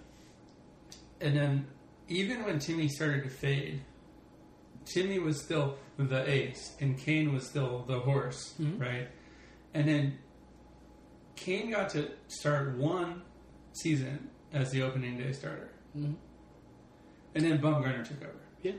[1.20, 1.66] and then
[2.08, 3.82] even when Timmy started to fade,
[4.84, 8.80] Timmy was still the ace, and Cain was still the horse, Mhm.
[8.80, 9.08] right?
[9.74, 10.18] And then
[11.34, 13.22] Cain got to start one
[13.72, 16.14] season as the opening day starter, hmm
[17.34, 18.32] and then Bumgarner took over.
[18.62, 18.72] Yeah.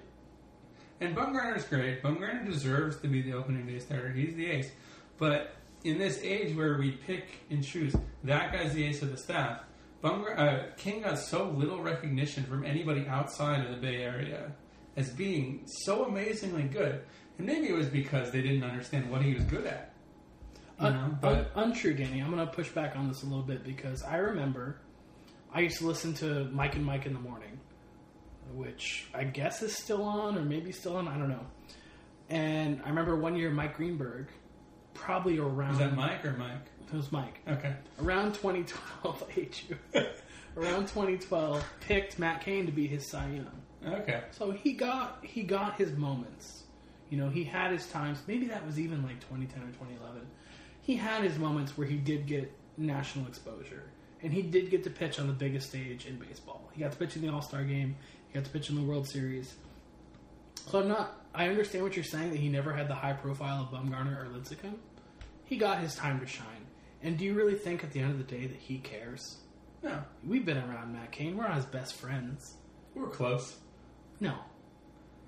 [0.99, 2.01] And Bumgarner's great.
[2.01, 4.09] Bumgarner deserves to be the opening day starter.
[4.09, 4.71] He's the ace.
[5.19, 9.17] But in this age where we pick and choose, that guy's the ace of the
[9.17, 9.61] staff.
[10.07, 14.51] Uh, King got so little recognition from anybody outside of the Bay Area
[14.95, 17.01] as being so amazingly good.
[17.37, 19.93] And maybe it was because they didn't understand what he was good at.
[20.79, 22.19] You Un- know, but un- untrue, Danny.
[22.21, 24.79] I'm going to push back on this a little bit because I remember
[25.53, 27.59] I used to listen to Mike and Mike in the morning
[28.53, 31.07] which I guess is still on or maybe still on.
[31.09, 31.45] I don't know.
[32.29, 34.27] And I remember one year Mike Greenberg,
[34.93, 35.73] probably around.
[35.73, 36.65] Is that Mike or Mike?
[36.91, 37.39] It was Mike.
[37.47, 37.73] Okay.
[38.01, 39.77] Around 2012, I hate you.
[40.55, 43.51] around 2012, picked Matt Cain to be his Cy Young.
[43.93, 44.21] Okay.
[44.31, 46.63] So he got he got his moments.
[47.09, 48.19] You know, he had his times.
[48.27, 50.21] Maybe that was even like 2010 or 2011.
[50.81, 53.83] He had his moments where he did get national exposure,
[54.23, 56.69] and he did get to pitch on the biggest stage in baseball.
[56.73, 57.95] He got to pitch in the All Star game.
[58.29, 59.55] He got to pitch in the World Series.
[60.69, 61.21] So I'm not.
[61.33, 64.27] I understand what you're saying that he never had the high profile of Bumgarner or
[64.29, 64.73] Lincecum.
[65.45, 66.45] He got his time to shine.
[67.01, 69.37] And do you really think at the end of the day that he cares?
[69.83, 71.37] No, We've been around Matt Cain.
[71.37, 72.55] We're not his best friends.
[72.95, 73.55] we're close.
[74.19, 74.33] No,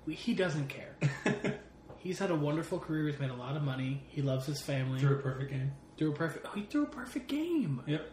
[0.04, 0.96] we, he doesn't care.
[1.98, 3.06] He's had a wonderful career.
[3.08, 4.02] He's made a lot of money.
[4.08, 4.98] He loves his family.
[5.00, 5.72] Threw a perfect game.
[5.96, 6.46] Threw a perfect.
[6.48, 7.82] Oh, he threw a perfect game.
[7.86, 8.10] Yep.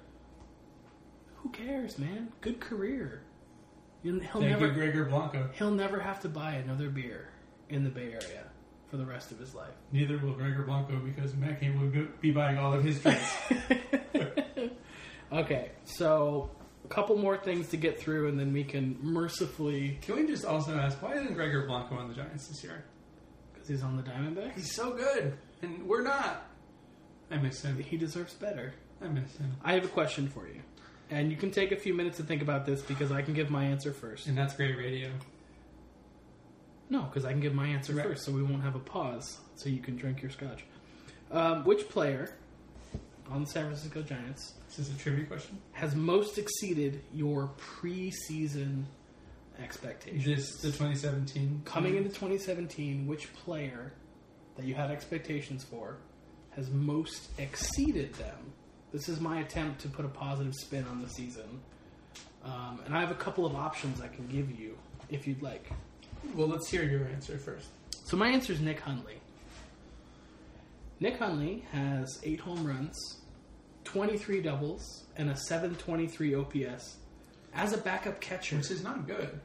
[1.38, 2.30] Who cares, man?
[2.42, 3.24] Good career.
[4.04, 4.68] He'll Thank never.
[4.68, 5.50] you, Gregor Blanco.
[5.54, 7.30] He'll never have to buy another beer
[7.70, 8.47] in the Bay Area
[8.90, 9.74] for the rest of his life.
[9.92, 13.34] Neither will Gregor Blanco because Matt Cain will go- be buying all of his drinks.
[15.32, 16.50] Okay, so
[16.86, 20.46] a couple more things to get through, and then we can mercifully, Can we just
[20.46, 22.86] also ask why isn't Gregor Blanco on the Giants this year?
[23.54, 26.46] because he's on the Diamondbacks, He's so good, and we're not.
[27.30, 27.78] I miss him.
[27.78, 28.74] he deserves better.
[29.02, 29.52] I miss him.
[29.66, 30.62] I have a question for you.
[31.10, 33.50] And you can take a few minutes to think about this because I can give
[33.50, 34.28] my answer first.
[34.28, 35.10] And that's great radio.
[36.90, 38.06] No, because I can give my answer Right.
[38.06, 40.64] first, so we won't have a pause, so you can drink your scotch.
[41.32, 42.34] Um, which player
[43.30, 45.58] on the San Francisco Giants This Is a trivia question?
[45.74, 48.86] has most exceeded your preseason
[49.60, 50.24] expectations?
[50.26, 53.92] This the 2017 Coming into 2017, which player
[54.56, 55.98] that you had expectations for
[56.52, 58.54] has most exceeded them?
[58.94, 61.60] This is my attempt to put a positive spin on the season.
[62.46, 64.78] Um, and I have a couple of options I can give you
[65.10, 65.70] if you'd like.
[66.36, 67.68] Well, let's hear your answer first.
[68.06, 69.16] So my answer is Nick Hundley.
[71.00, 72.96] Nick Hundley has eight home runs,
[73.84, 76.98] 23 doubles, and a 723 OPS
[77.54, 78.58] as a backup catcher.
[78.58, 79.40] Which is not good.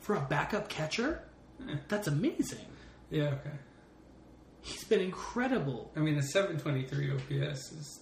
[0.00, 1.22] For a backup catcher,
[1.68, 1.76] Eh.
[1.88, 2.66] that's amazing.
[3.10, 3.34] Yeah.
[3.34, 3.50] Okay.
[4.62, 5.90] He's been incredible.
[5.96, 8.00] I mean, a 723 OPS is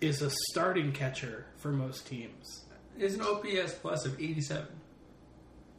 [0.00, 2.64] Is a starting catcher for most teams.
[2.98, 4.66] is an OPS plus of 87.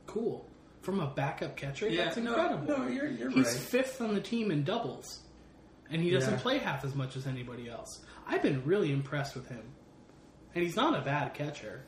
[0.09, 0.49] Cool.
[0.81, 2.65] From a backup catcher, Yeah, that's incredible.
[2.67, 3.55] no, you're- you're He's right.
[3.55, 5.19] fifth on the team in doubles,
[5.91, 6.39] and he doesn't Yeah.
[6.39, 8.03] play half as much as anybody else.
[8.25, 9.63] I've been really impressed with him,
[10.55, 11.83] and he's not a bad catcher.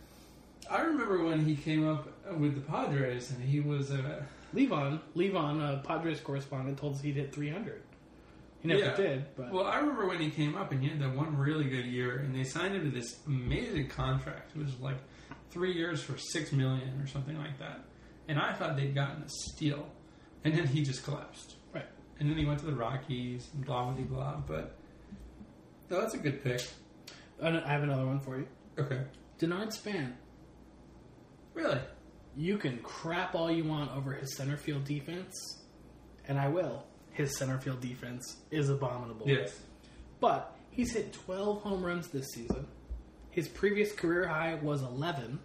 [0.70, 2.08] I remember when he came up
[2.38, 7.16] with the Padres, and he was uh, Levon, Levon, a Padres correspondent, told us he'd
[7.16, 7.82] hit 300.
[8.62, 8.96] He never Yeah.
[8.96, 11.64] did, but Well, I remember when he came up and he had that one really
[11.68, 14.52] good year, and they signed him to this amazing contract.
[14.56, 14.98] It was like
[15.50, 17.86] three years for six million or something like that.
[18.32, 19.89] And I thought they'd gotten a steal,
[20.46, 21.58] and then he just collapsed.
[21.76, 21.84] right.
[22.17, 24.38] And then he went to the Rockies and blah blah blah.
[24.48, 24.78] But
[25.89, 26.65] no, that's a good pick.
[27.44, 28.48] I have another one for you.
[28.80, 29.02] Okay,
[29.38, 30.15] Denard Span.
[31.54, 31.82] really?
[32.38, 35.36] You can crap all you want over his center field defense,
[36.26, 36.86] and I will.
[37.12, 39.28] His center field defense is abominable.
[39.28, 39.60] Yes.
[40.22, 42.65] But he's hit 12 home runs this season.
[43.32, 45.39] His previous career high was 11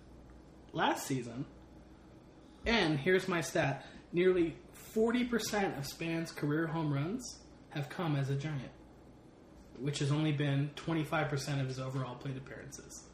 [0.73, 1.47] last season.
[2.67, 4.57] And here's my stat nearly
[4.95, 7.39] 40% of Span's career home runs
[7.71, 8.71] have come as a Giant,
[9.79, 13.05] which has only been 25% of his overall plate appearances.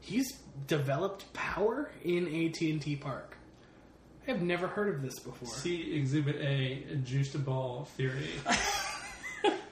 [0.00, 0.32] He's
[0.66, 3.36] developed power in AT&T Park.
[4.26, 5.48] I have never heard of this before.
[5.48, 8.28] See Exhibit A, a juice to ball theory.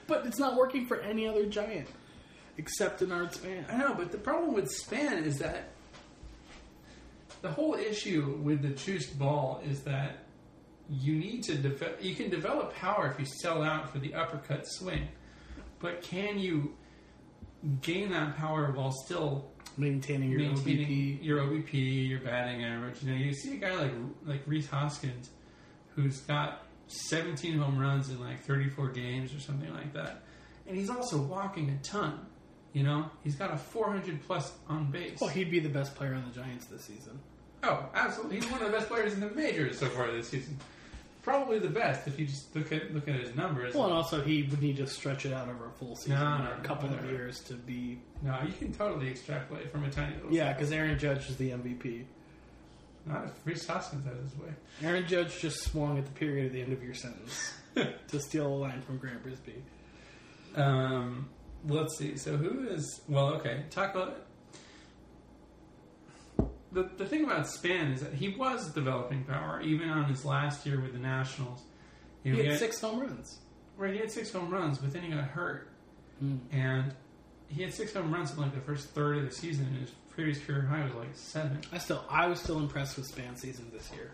[0.09, 1.87] But it's not working for any other Giant
[2.57, 3.65] except Denard Span.
[3.69, 5.69] I know, but the problem with Span is that
[7.41, 10.25] the whole issue with the juiced ball is that
[10.89, 12.03] you need to develop.
[12.03, 15.07] You can develop power if you sell out for the uppercut swing,
[15.79, 16.75] but can you
[17.81, 21.23] gain that power while still maintaining your maintaining OBP.
[21.23, 23.03] your OBP, your batting average?
[23.03, 23.93] You know, you see a guy like
[24.25, 25.29] like Rhys Hoskins,
[25.95, 30.23] who's got 17 home runs in like 34 games or something like that,
[30.67, 32.25] and he's also walking a ton.
[32.73, 35.19] You know, he's got a 400 plus on base.
[35.19, 37.19] Well, he'd be the best player on the Giants this season.
[37.63, 38.37] Oh, absolutely.
[38.37, 40.57] He's one of the best players in the majors so far this season.
[41.23, 43.75] Probably the best if you just look at look at his numbers.
[43.75, 46.25] Well, and also he would need to stretch it out over a full season No,
[46.25, 47.11] or no, a couple of whatever.
[47.11, 47.99] years to be.
[48.23, 50.31] no, you can totally extrapolate from a tiny little.
[50.33, 52.05] Yeah, because Aaron Judge is the MVP.
[53.05, 54.49] not if Rhys Hoskins has his way.
[54.81, 57.53] Aaron Judge just swung at the period at the end of your sentence
[58.07, 59.61] to steal a line from Grant Brisbee.
[60.55, 61.27] Um,
[61.67, 62.15] let's see.
[62.17, 63.01] So who is?
[63.09, 63.63] Well, okay.
[63.69, 64.25] Talk about.
[66.71, 70.65] The the thing about Span is that he was developing power even on his last
[70.65, 71.63] year with the Nationals.
[72.23, 73.39] You He know, had six home runs.
[73.77, 75.69] right, he had six home runs, but then he got hurt,
[76.19, 76.37] Hmm.
[76.51, 76.93] and
[77.47, 79.91] he had six home runs in like the first third of the season, and his
[80.09, 81.61] previous career high was like seven.
[81.71, 84.11] I still, I was still impressed with Span's season this year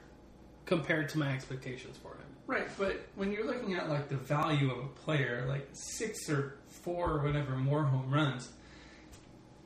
[0.66, 2.22] compared to my expectations for him.
[2.48, 6.58] Right, but when you're looking at like the value of a player, like six or
[6.84, 8.50] four or whatever more home runs,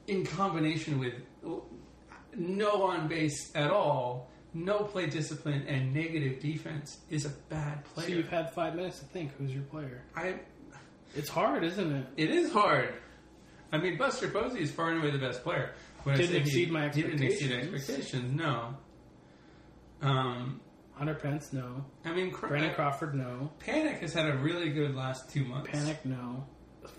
[0.08, 1.14] in combination with
[2.36, 8.08] no on base at all, no play discipline, and negative defense, is a bad player.
[8.08, 9.32] So you've had five minutes to think.
[9.38, 10.04] Who's your player?
[10.16, 10.36] I
[11.16, 12.06] It's hard, isn't it?
[12.18, 12.94] it is hard.
[13.72, 15.74] I mean, Buster Posey is far and away the best player.
[16.04, 17.74] When Didn't exceed he, my he didn't exceed expectations.
[17.90, 18.34] expectations.
[18.36, 18.76] No.
[20.02, 20.62] Um,
[20.94, 21.84] Hunter Pence, no.
[22.06, 23.52] I mean, Cr- Brandon Crawford, no.
[23.60, 25.70] Panik has had a really good last two months.
[25.70, 26.46] Panik, no.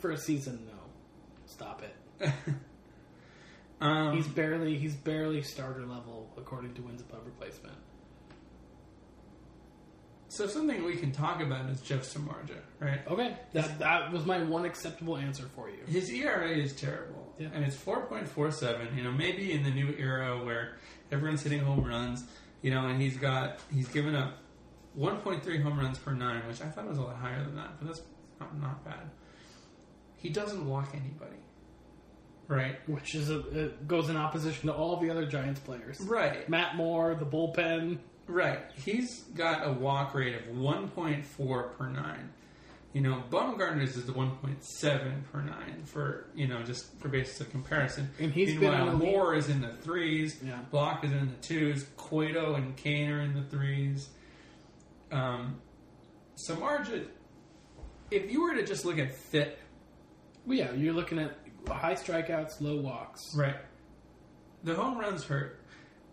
[0.01, 0.79] First season, no.
[1.47, 2.31] Stop it.
[3.81, 7.77] Um, He's barely he's barely starter level according to wins above replacement.
[10.29, 13.01] So something we can talk about is Jeff Samardzija, right?
[13.09, 15.79] Okay, that that was my one acceptable answer for you.
[15.89, 17.49] His ERA is terrible, Yeah.
[17.53, 18.97] and it's four point four seven.
[18.97, 20.77] You know, maybe in the new era where
[21.11, 22.23] everyone's hitting home runs,
[22.63, 24.35] you know, and he's got he's given up
[24.95, 27.57] one point three home runs per nine, which I thought was a lot higher than
[27.57, 28.03] that, but that's
[28.39, 29.11] not, not bad.
[30.17, 31.39] He doesn't walk anybody,
[32.51, 32.77] right?
[32.89, 36.01] Which is a it goes in opposition to all the other Giants players.
[36.01, 36.47] Right.
[36.49, 37.99] Matt Moore, the bullpen.
[38.27, 38.61] Right.
[38.85, 42.31] He's got a walk rate of 1.4 per nine.
[42.93, 47.51] You know, Bumgarner's is the 1.7 per nine for, you know, just for basis of
[47.51, 48.11] comparison.
[48.19, 50.41] And he's been Meanwhile, lead- Moore is in the threes.
[50.45, 50.59] Yeah.
[50.73, 51.85] Blach is in the twos.
[51.97, 54.09] Cueto and Cain are in the threes.
[55.13, 55.61] Um,
[56.37, 57.07] Samardzija,
[58.11, 59.57] if you were to just look at FIP,
[60.47, 61.37] Well, yeah, you're looking at
[61.69, 63.35] high strikeouts, low walks.
[63.35, 63.57] right,
[64.65, 65.61] the home runs hurt,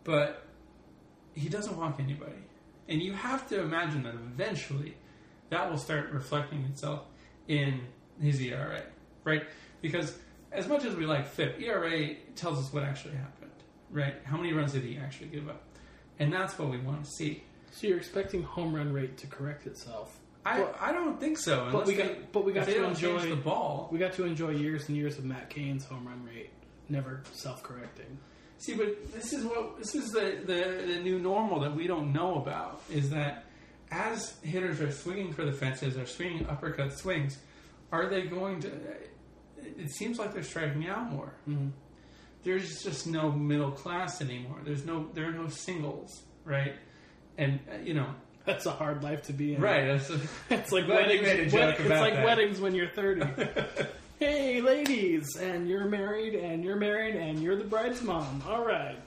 [0.03, 0.45] but
[1.33, 2.31] he doesn't walk anybody.
[2.89, 4.95] And you have to imagine that eventually
[5.49, 7.01] that will start reflecting itself
[7.47, 7.81] in
[8.21, 8.83] his ERA,
[9.23, 9.43] right?
[9.81, 10.17] Because
[10.51, 13.51] as much as we like FIP, ERA tells us what actually happened,
[13.91, 14.15] right?
[14.23, 15.63] How many runs did he actually give up?
[16.19, 17.43] And that's what we want to see.
[17.71, 20.19] So you're expecting home run rate to correct itself.
[20.47, 21.69] I, But- I don't think so.
[21.71, 23.89] but we they- got- but we got to enjoy- the ball.
[23.91, 26.51] We got to enjoy years and years of Matt Cain's home run rate,
[26.89, 28.17] never self-correcting.
[28.59, 32.11] See, but this is what this is the, the the new normal that we don't
[32.13, 33.45] know about is that
[33.91, 37.37] as hitters are swinging for the fences, are swinging uppercut swings,
[37.91, 38.71] are they going to?
[39.57, 41.33] It seems like they're striking out more.
[41.47, 41.71] Mhm.
[42.43, 44.59] There's just no middle class anymore.
[44.63, 46.73] There's no there are no singles, right?
[47.37, 48.09] And uh, you know,
[48.47, 49.61] That's a hard life to be in.
[49.61, 49.85] right?
[49.85, 50.09] That's
[50.49, 51.21] It's like weddings.
[51.27, 51.53] wed- it's
[51.89, 52.25] like that.
[52.25, 53.25] weddings when you're 30.
[54.19, 58.41] hey, ladies, and you're married, and you're married, and you're the bride's mom.
[58.47, 58.97] All right,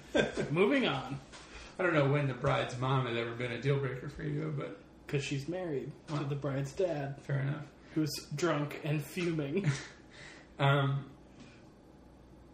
[0.53, 1.19] moving on
[1.79, 4.53] I don't know when the bride's mom has ever been a deal breaker for you,
[4.57, 6.19] but because she's married Wow.
[6.19, 7.65] to the bride's dad, fair enough.
[7.95, 9.69] who's drunk and fuming.
[10.59, 11.07] Um,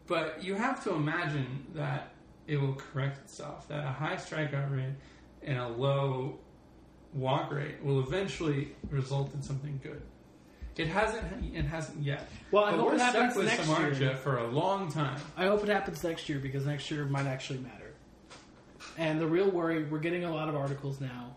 [0.07, 2.12] but you have to imagine that
[2.47, 3.66] it will correct itself.
[3.66, 4.95] That a high strikeout rate
[5.43, 6.39] and a low
[7.17, 10.03] walk rate will eventually result in something good.
[10.77, 11.25] It hasn't.
[11.55, 12.29] It hasn't yet.
[12.51, 14.17] Well, I but hope we're it stuck happens with next Samardzija year.
[14.17, 15.19] for a long time.
[15.37, 17.95] I hope it happens next year because next year might actually matter.
[18.99, 21.35] And the real worry, we're getting a lot of articles now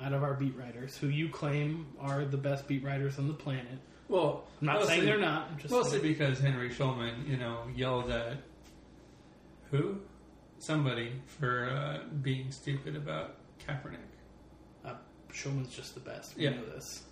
[0.00, 3.34] out of our beat writers, who you claim are the best beat writers on the
[3.34, 3.78] planet.
[4.08, 5.48] Well, I'm not mostly- saying they're not.
[5.52, 6.12] I'm just Mostly saying.
[6.12, 8.38] because Henry Schulman, you know, yelled at
[9.70, 9.98] who,
[10.58, 13.36] somebody for uh, being stupid about
[13.66, 13.98] Kaepernick.
[15.34, 16.36] Schulman's just the best.
[16.36, 16.50] We Yeah.
[16.50, 17.02] know this.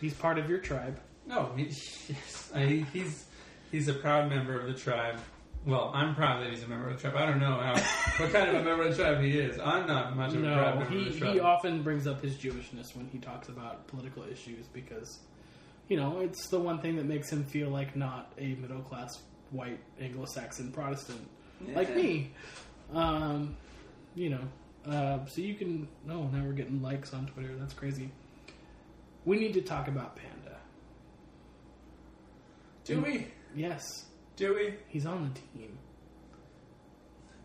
[0.00, 1.00] He's part of your tribe.
[1.26, 1.64] No, he,
[2.08, 3.24] yes, I, he's
[3.72, 5.18] he's a proud member of the tribe.
[5.66, 7.20] Well, I'm proud that he's a member of the tribe.
[7.20, 7.74] I don't know how
[8.22, 9.58] what kind of a member of the tribe he is.
[9.58, 11.32] I'm not much of a proud member he, of the tribe.
[11.34, 15.18] he often brings up his Jewishness when he talks about political issues because,
[15.88, 19.10] you know, it's the one thing that makes him feel like not a middle class
[19.50, 21.26] white Anglo Saxon Protestant
[21.74, 22.30] like me.
[22.94, 23.56] Um,
[24.14, 24.42] you know,
[24.88, 25.88] uh, so you can.
[26.06, 27.54] No, now we're getting likes on Twitter.
[27.58, 28.10] That's crazy.
[29.24, 30.56] We need to talk about Panda.
[32.84, 33.26] Do we?
[33.54, 34.04] Yes,
[34.36, 34.74] Do we?
[34.88, 35.78] he's on the team.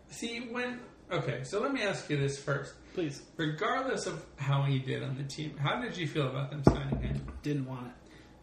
[0.08, 0.78] See when?
[1.10, 2.74] Okay, so let me ask you this first.
[2.94, 6.62] Please, Regardless of how he did on the team, how did you feel about them
[6.68, 7.26] signing him?
[7.42, 7.92] didn't want it.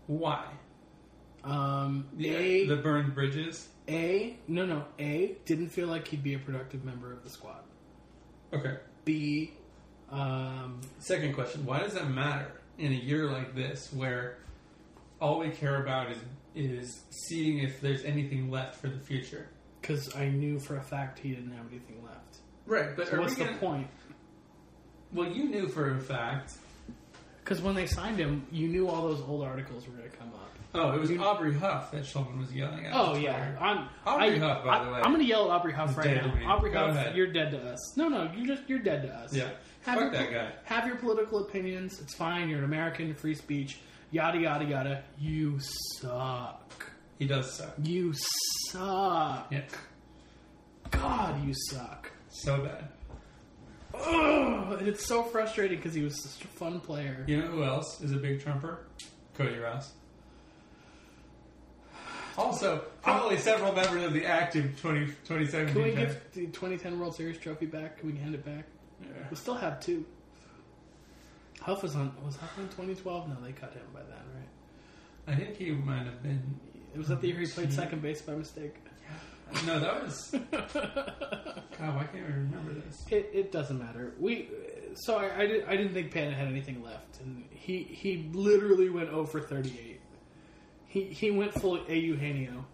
[0.07, 0.45] Why?
[1.43, 3.69] Um, The, a the burned bridges.
[3.87, 7.63] A no no A didn't feel like he'd be a productive member of the squad.
[8.53, 8.77] Okay.
[9.05, 9.51] B,
[10.11, 14.37] um, Second question: Why does that matter in a year like this, where
[15.21, 16.17] all we care about is
[16.55, 19.47] is seeing if there's anything left for the future?
[19.81, 22.39] because I knew for a fact he didn't have anything left.
[22.65, 23.87] Right, but So what's the gonna- point?
[25.13, 26.57] Well, you knew for a fact.
[27.43, 30.27] Because when they signed him, you knew all those old articles were going to come
[30.33, 30.51] up.
[30.73, 32.93] Oh, it was Aubrey Huff that Schulman was yelling at.
[32.95, 34.97] Oh yeah, I'm Aubrey I, Huff, by I, the way.
[34.99, 36.51] I'm going to yell at Aubrey Huff right now.
[36.53, 37.15] Aubrey Go Huff, ahead.
[37.15, 37.97] you're dead to us.
[37.97, 39.33] No, no, you're just you're dead to us.
[39.33, 39.49] Yeah.
[39.81, 40.51] have Fuck your, that guy.
[40.65, 41.99] Have your political opinions.
[41.99, 42.49] It's fine.
[42.49, 43.13] You're an American.
[43.15, 43.79] Free speech.
[44.11, 45.03] Yada yada yada.
[45.19, 45.57] You
[45.99, 46.85] suck.
[47.17, 47.73] He does suck.
[47.81, 48.13] You
[48.69, 49.47] suck.
[49.51, 49.61] Yeah,
[50.91, 52.11] God, you suck.
[52.29, 52.89] so bad.
[54.79, 57.23] And it's so frustrating because he was such a fun player.
[57.27, 58.85] You know who else is a big trumper?
[59.35, 59.91] Cody Ross.
[62.39, 67.15] Also, probably several members of the active 20, 2017 Can we give the 2010 World
[67.15, 67.99] Series trophy back?
[67.99, 68.65] Can we hand it back?
[69.01, 69.09] Yeah.
[69.29, 70.05] We still have two.
[71.61, 72.15] Huff was on.
[72.25, 73.29] Was Huff in 2012?
[73.29, 75.33] No, they cut him by then, right?
[75.33, 76.59] I think he might have been.
[76.93, 78.75] It was that the year he played second base by mistake.
[79.65, 80.31] No, that was.
[80.51, 83.05] God, why can't I remember this?
[83.09, 84.13] It, it doesn't matter.
[84.19, 84.47] We
[84.95, 88.89] so I, I, did, I didn't think Pan had anything left, and he he literally
[88.89, 89.99] went 0 for 38.
[90.89, 92.65] He he went full Eugenio.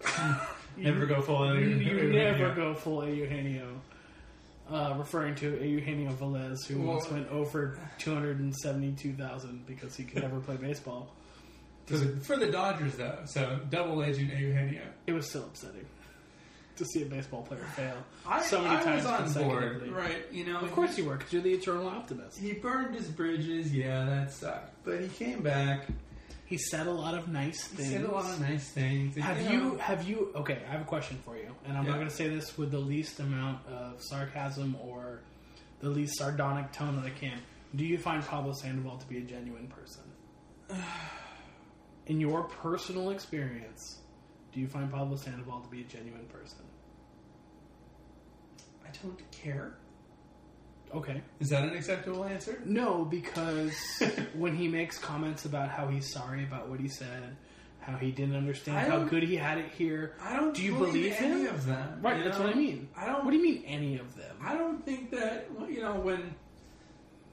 [0.76, 2.02] Never go full You, Eugenio.
[2.04, 3.80] you never go full Eugenio.
[4.70, 10.38] Uh, referring to Eugenio Velez, who Well- once went over 272,000 because he could never
[10.40, 11.12] play baseball.
[11.86, 14.82] For the, for the Dodgers, though, so double agent Eugenio.
[15.06, 15.86] It was still upsetting
[16.76, 17.96] to see a baseball player fail
[18.26, 19.88] I, so many I times was on board, consecutively.
[19.90, 20.26] right?
[20.30, 22.38] You know, Of course you were, because you're the eternal optimist.
[22.38, 23.74] He burned his bridges.
[23.74, 24.84] Yeah, that sucked.
[24.84, 25.86] But he came back.
[26.48, 27.88] He said a lot of nice things.
[27.90, 29.16] He said a lot of nice things.
[29.16, 31.54] Have know, you have you okay, I have a question for you.
[31.66, 31.90] And I'm Yeah.
[31.90, 35.20] not gonna say this with the least amount of sarcasm or
[35.80, 37.38] the least sardonic tone that I can.
[37.74, 40.02] Do you find Pablo Sandoval to be a genuine person?
[42.06, 43.98] In your personal experience,
[44.52, 46.64] do you find Pablo Sandoval to be a genuine person?
[48.82, 49.74] I don't care.
[50.94, 51.20] Okay.
[51.40, 52.60] Is that an acceptable answer?
[52.64, 53.74] No, because
[54.34, 57.36] when he makes comments about how he's sorry about what he said,
[57.80, 60.14] how he didn't understand how good he had it here.
[60.22, 60.54] I don't.
[60.54, 61.54] Do you believe, any him?
[61.54, 62.00] of them?
[62.02, 62.46] Right, you that's know?
[62.46, 62.88] what I mean.
[62.96, 63.24] I don't.
[63.24, 64.36] What do you mean any of them?
[64.42, 66.34] I don't think that you know when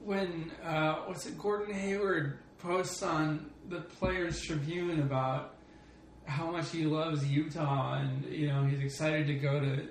[0.02, 5.56] when uh, what's it Gordon Hayward posts on the Players Tribune about
[6.24, 9.86] how much he loves Utah and you know he's excited to go to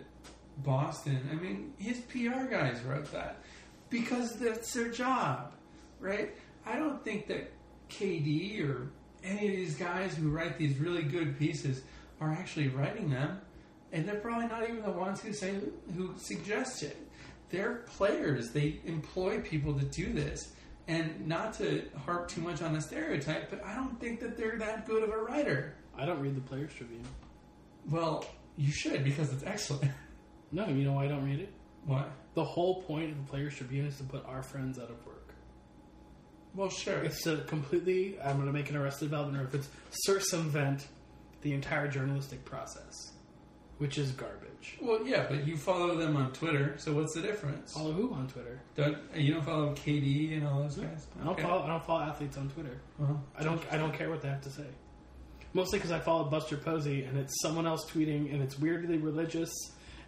[0.57, 1.30] Boston.
[1.32, 3.41] I mean, his PR guys wrote that
[3.90, 5.54] because that's their job,
[6.00, 6.36] right?
[6.66, 7.52] I don't think that
[7.90, 8.92] KD or
[9.24, 11.84] any of these guys who write these really good pieces
[12.20, 13.40] are actually writing them,
[13.92, 15.56] and they're probably not even the ones who say
[15.96, 16.98] who suggest it.
[17.50, 18.52] They're players.
[18.52, 20.52] They employ people to do this.
[20.88, 24.58] And not to harp too much on the stereotype, but I don't think that they're
[24.60, 25.74] that good of a writer.
[25.98, 27.06] I don't read the Players Tribune.
[27.90, 28.26] Well,
[28.56, 29.92] you should because it's excellent.
[30.52, 31.52] No, you know why I don't read it?
[31.86, 32.10] What?
[32.34, 35.34] The whole point of the Players Tribune is to put our friends out of work.
[36.56, 37.00] Well, sure.
[37.00, 40.88] It's to completely, I'm going to make an Arrested Development or if it's circumvent
[41.42, 43.12] the entire journalistic process,
[43.78, 44.78] which is garbage.
[44.82, 47.74] Well, yeah, but you follow them on Twitter, so what's the difference?
[47.74, 48.60] Follow who on Twitter?
[48.76, 51.08] Don't you don't follow KD and all those guys?
[51.22, 51.64] I don't follow.
[51.64, 52.82] I don't follow athletes on Twitter.
[52.98, 53.62] Well, I don't.
[53.72, 54.66] I don't care what they have to say.
[55.54, 59.54] Mostly because I follow Buster Posey, and it's someone else tweeting, and it's weirdly religious,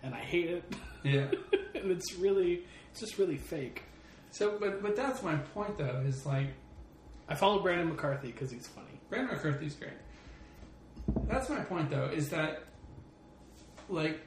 [0.03, 0.63] and I hate it.
[1.03, 1.27] yeah.
[1.75, 3.83] and it's really, it's just really fake.
[4.31, 6.03] So, but but that's my point though.
[6.05, 6.47] Is like
[7.29, 8.99] I follow Brandon McCarthy because he's funny.
[9.09, 9.91] Brandon McCarthy's great.
[11.27, 12.05] That's my point though.
[12.13, 12.63] Is that
[13.89, 14.19] like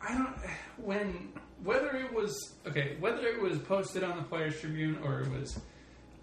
[0.00, 0.34] I don't
[0.76, 5.30] when whether it was okay whether it was posted on the Players Tribune or it
[5.30, 5.58] was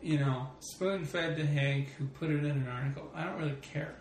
[0.01, 3.09] you know spoon fed to Hank who put it in an article.
[3.13, 3.95] I don't really care.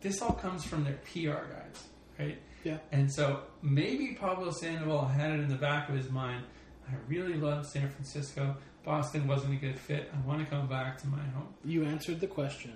[0.00, 1.84] This all comes from their PR guys,
[2.18, 2.38] right?
[2.64, 2.78] Yeah.
[2.92, 6.44] And so maybe Pablo Sandoval had it in the back of his mind.
[6.88, 8.56] I really love San Francisco.
[8.84, 10.10] Boston wasn't a good fit.
[10.14, 11.48] I want to come back to my home.
[11.64, 12.74] You answered the question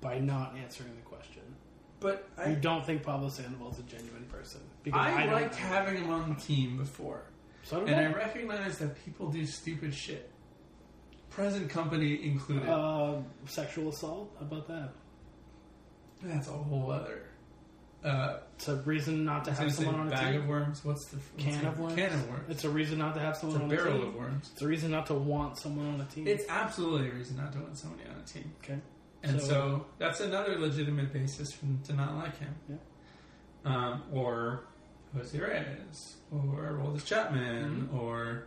[0.00, 1.42] by not answering the question.
[2.00, 5.32] But you I, don't think Pablo Sandoval is a genuine person Because I, don't.
[5.34, 7.22] liked having him on the team before.
[7.62, 8.04] So And I.
[8.04, 10.28] I recognize that people do stupid shit.
[11.30, 12.68] Present company included.
[12.68, 14.34] Uh, sexual assault.
[14.40, 14.90] How about that?
[16.22, 17.22] That's a whole other.
[18.04, 20.42] Uh, It's a reason not to have someone on a bag team.
[20.42, 20.84] of worms.
[20.84, 21.94] What's the what's Can the- of worms.
[21.94, 22.44] Can of worms.
[22.50, 24.08] It's a reason not to have It's someone a on barrel a team.
[24.08, 24.50] of worms.
[24.52, 26.26] It's a reason not to want someone on a team.
[26.26, 28.52] It's absolutely a reason not to want somebody on a team.
[28.62, 28.80] okay.
[29.22, 32.54] And So- so, that's another legitimate basis for, to not like him.
[32.68, 32.76] Yeah.
[33.64, 34.64] Um, or
[35.14, 36.40] Jose Reyes, or
[36.72, 37.96] Aroldis Chapman, Mm-hmm.
[37.98, 38.46] or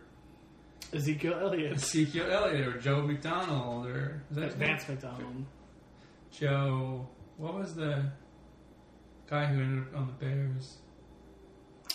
[0.92, 4.52] Ezekiel Elliott, Ezekiel Elliott, or Joe McDonald, or is that?
[4.54, 5.46] Vance McDonald.
[6.30, 7.08] Joe.
[7.38, 8.10] What was the
[9.28, 10.78] guy who ended up on the Bears.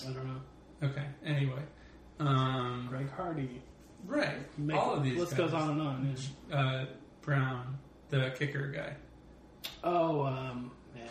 [0.07, 0.87] I don't know.
[0.87, 1.05] Okay.
[1.25, 1.61] Anyway,
[2.19, 3.61] um, Greg Hardy.
[4.05, 4.57] right.
[4.57, 5.17] Make- All of these.
[5.19, 5.51] list guys.
[5.51, 6.15] goes on and on.
[6.49, 6.55] yeah.
[6.59, 6.85] Uh,
[7.21, 7.77] Brown,
[8.09, 8.95] the kicker guy.
[9.83, 11.03] Oh, um, man.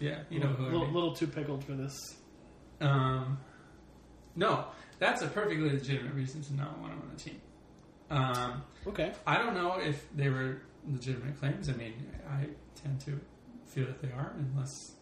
[0.00, 0.64] Yeah, you know who.
[0.64, 0.94] I little, mean.
[0.94, 2.16] little too pickled for this.
[2.80, 3.38] Um,
[4.36, 4.66] no,
[4.98, 7.40] that's a perfectly legitimate reason to not want him on the team.
[8.10, 9.12] Um, Okay.
[9.26, 11.70] I don't know if they were legitimate claims.
[11.70, 11.94] I mean,
[12.28, 13.18] I tend to
[13.64, 14.92] feel that they are, unless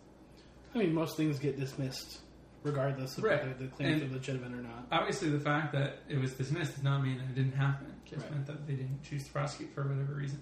[0.75, 2.21] I mean, most things get dismissed,
[2.63, 3.43] regardless of Right.
[3.43, 4.87] whether the claims And- are legitimate or not.
[4.91, 7.87] obviously the fact that it was dismissed does not mean that it didn't happen.
[7.89, 8.33] It just Right.
[8.33, 10.41] meant that they didn't choose to prosecute for whatever reason.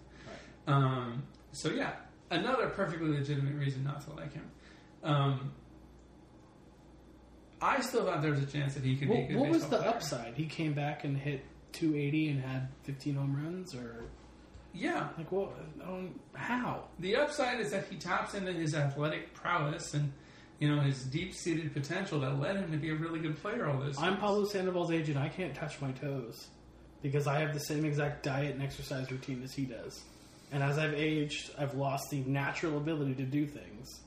[0.67, 0.75] Right.
[0.75, 1.23] Um,
[1.53, 1.97] so yeah,
[2.31, 4.51] another perfectly legitimate reason not to like him.
[5.03, 5.53] Um,
[7.63, 9.51] I still thought there was a chance that he could be a What, good what
[9.51, 9.89] was the player.
[9.91, 10.35] upside?
[10.35, 14.05] He came back and hit 280 and had 15 home runs, or
[14.73, 16.85] Yeah, like well, don't, how?
[17.01, 20.13] The upside is that he taps into his athletic prowess and
[20.59, 23.81] you know his deep-seated potential that led him to be a really good player all
[23.81, 23.99] this.
[23.99, 25.17] I'm Pablo Sandoval's agent.
[25.17, 26.49] I can't touch my toes
[27.03, 30.03] because I have the same exact diet and exercise routine as he does.
[30.53, 34.01] And as I've aged, I've lost the natural ability to do things.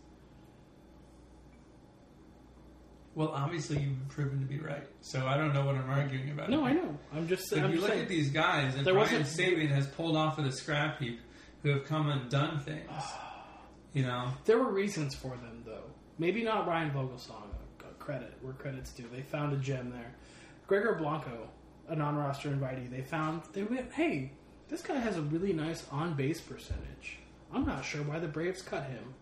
[3.16, 6.50] Well, obviously you've proven to be right, so I don't know what I'm arguing about.
[6.50, 6.98] No, I know.
[7.14, 8.02] I'm just, If I'm you just look saying.
[8.04, 11.20] at these guys, and There Brian wasn't- Sabean has pulled off of the scrap heap,
[11.62, 12.90] who have come and done things.
[13.94, 15.84] You know, There were reasons for them, though.
[16.18, 17.44] Maybe not Ryan Vogelsong.
[18.00, 19.06] Credit where credit's due.
[19.14, 20.14] They found a gem there.
[20.68, 21.48] Gregor Blanco,
[21.88, 22.90] a non-roster invitee.
[22.90, 24.32] They found they went, hey,
[24.68, 27.20] this guy has a really nice on-base percentage.
[27.54, 29.14] I'm not sure why the Braves cut him.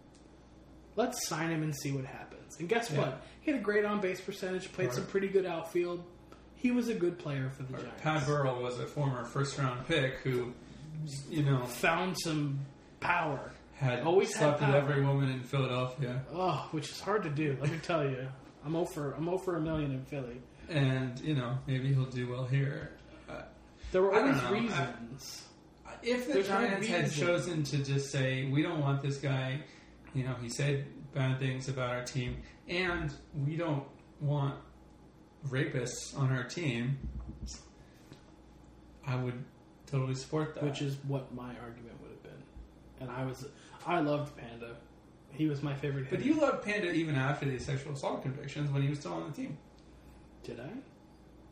[0.96, 2.58] Let's sign him and see what happens.
[2.60, 3.00] And guess Yeah.
[3.00, 3.22] what?
[3.42, 4.72] He had a great on-base percentage.
[4.74, 4.96] Played Right.
[4.96, 6.04] some pretty good outfield.
[6.56, 8.02] He was a good player for the Giants.
[8.02, 10.54] Pat Burrell was a former first-round pick who,
[11.30, 12.60] you know, found some
[13.00, 13.52] power.
[13.76, 16.22] had Always had slept with every woman in Philadelphia.
[16.32, 17.58] Oh, which is hard to do.
[17.60, 18.28] Let me tell you,
[18.64, 19.14] I'm over.
[19.14, 20.40] I'm over a million in Philly.
[20.70, 22.92] and you know maybe he'll do well here.
[23.28, 23.42] Uh,
[23.92, 24.48] There were always know.
[24.50, 25.48] I- reasons.
[26.04, 29.64] if the There's Giants had chosen to just say we don't want this guy,
[30.14, 32.38] you know, he said bad things about our team,
[32.68, 33.14] and
[33.46, 33.84] we don't
[34.20, 34.56] want
[35.50, 36.98] rapists on our team,
[39.06, 39.44] I would
[39.88, 40.64] totally support that.
[40.64, 42.44] which is what my argument would have been.
[43.02, 43.46] And I was,
[43.86, 44.76] I loved Panda.
[45.32, 46.08] He was my favorite.
[46.10, 49.30] but you loved Panda even after the sexual assault convictions when he was still on
[49.30, 49.58] the team.
[50.44, 50.70] did I?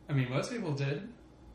[0.08, 1.08] I mean, most people did.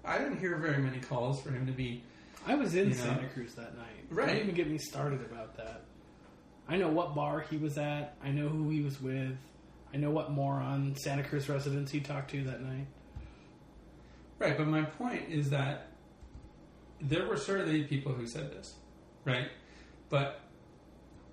[0.03, 2.03] I didn't hear very many calls for him to be.
[2.47, 3.01] I was in You know.
[3.01, 4.05] Santa Cruz that night.
[4.09, 4.27] Right.
[4.27, 5.84] Don't even get me started about that.
[6.67, 8.15] I know what bar he was at.
[8.23, 9.37] I know who he was with.
[9.93, 12.87] I know what moron Santa Cruz residents he talked to that night.
[14.39, 15.87] Right, but my point is that
[16.99, 18.73] there were certainly people who said this,
[19.23, 19.47] right?
[20.09, 20.41] But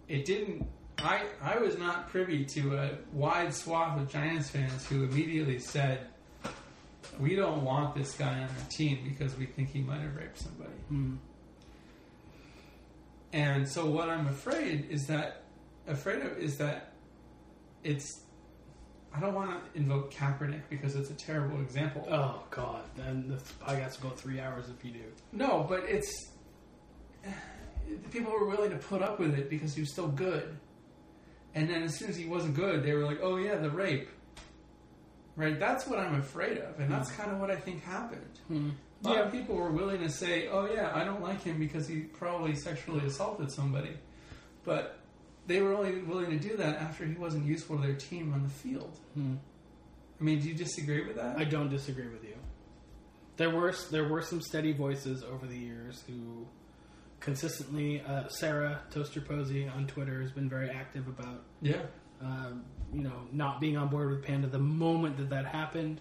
[0.09, 0.67] it didn't.
[0.99, 6.07] I I was not privy to a wide swath of Giants fans who immediately said,
[7.19, 10.39] "We don't want this guy on our team because we think he might have raped
[10.39, 11.17] somebody." Hmm.
[13.33, 15.43] And so what I'm afraid is that
[15.87, 16.93] afraid of is that
[17.83, 18.21] it's.
[19.15, 22.07] I don't want to invoke Kaepernick because it's a terrible example.
[22.11, 22.83] Oh God!
[22.97, 25.05] Then this podcast will go three hours if you do.
[25.33, 26.11] No, but it's
[27.25, 30.57] the people were willing to put up with it because he was still good.
[31.55, 34.09] And then as soon as he wasn't good, they were like, "Oh yeah, the rape."
[35.37, 35.59] Right?
[35.59, 38.39] That's what I'm afraid of, and that's kind of what I think happened.
[38.49, 38.71] Hmm.
[39.05, 39.31] A Yeah.
[39.31, 43.05] people were willing to say, "Oh yeah, I don't like him because he probably sexually
[43.07, 43.97] assaulted somebody,"
[44.65, 44.99] but
[45.47, 48.43] they were only willing to do that after he wasn't useful to their team on
[48.45, 48.99] the field.
[49.15, 49.35] Hmm.
[50.21, 51.37] I mean, do you disagree with that?
[51.37, 52.37] I don't disagree with you.
[53.39, 56.47] There were there were some steady voices over the years who
[57.19, 58.03] consistently.
[58.03, 61.83] Uh, Sarah Toaster Posey on Twitter has been very active about yeah.
[62.21, 66.01] um, you know not being on board with Panda the moment that that happened,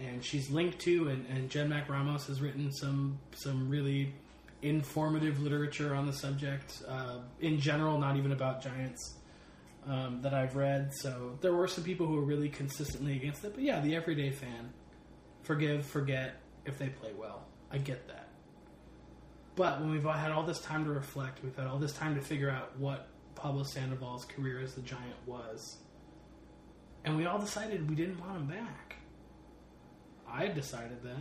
[0.00, 4.14] and she's linked to and, and Jen Mac Ramos has written some some really
[4.62, 9.16] informative literature on the subject uh, in general, not even about Giants.
[9.86, 13.54] Um, that I've read, so there were some people who were really consistently against it.
[13.54, 14.74] But yeah, the everyday fan,
[15.42, 16.34] forgive, forget
[16.66, 17.46] if they play well.
[17.72, 18.28] I get that.
[19.56, 22.20] But when we've had all this time to reflect, we've had all this time to
[22.20, 25.78] figure out what Pablo Sandoval's career as the Giant was,
[27.04, 28.89] and we all decided we didn't want him back.
[30.32, 31.16] I decided that.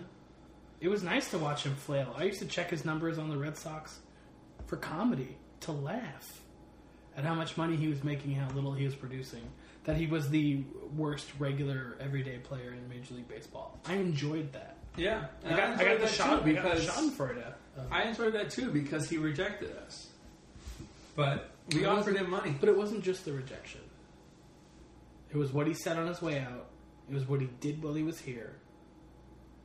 [0.82, 2.14] It was nice to watch him flail.
[2.18, 3.99] I used to check his numbers on the Red Sox
[4.68, 6.41] for comedy, to laugh
[7.18, 9.41] at how much money he was making, how little he was producing.
[9.84, 10.64] That he was the
[10.95, 13.78] worst regular everyday player in Major League Baseball.
[13.86, 14.78] I enjoyed that.
[14.95, 15.26] Yeah.
[15.45, 17.53] I got, I enjoyed got the shot I got the because Schadenfreude.
[17.91, 20.07] I enjoyed that too because he rejected us.
[21.16, 22.55] But we offered him money.
[22.60, 23.82] But it wasn't just the rejection.
[25.32, 26.68] It was what he said on his way out.
[27.10, 28.55] It was what he did while he was here.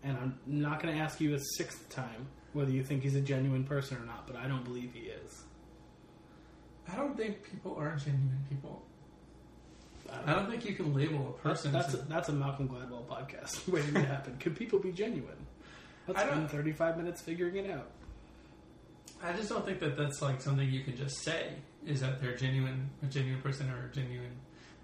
[0.05, 3.21] And I'm not going to ask you a sixth time whether you think he's a
[3.21, 5.43] genuine person or not, but I don't believe he is.
[6.93, 8.83] I don't think people are genuine people.
[10.13, 11.73] I don't I don't think you can label a person.
[11.73, 14.37] that's a, to- that's a Malcolm Gladwell podcast waiting to happen.
[14.39, 15.47] Can people be genuine?
[16.07, 17.91] Let's spend 35 minutes figuring it out.
[19.23, 21.55] I just don't think that that's like something you can just say
[21.87, 24.37] is that they're genuine, a genuine person or a genuine,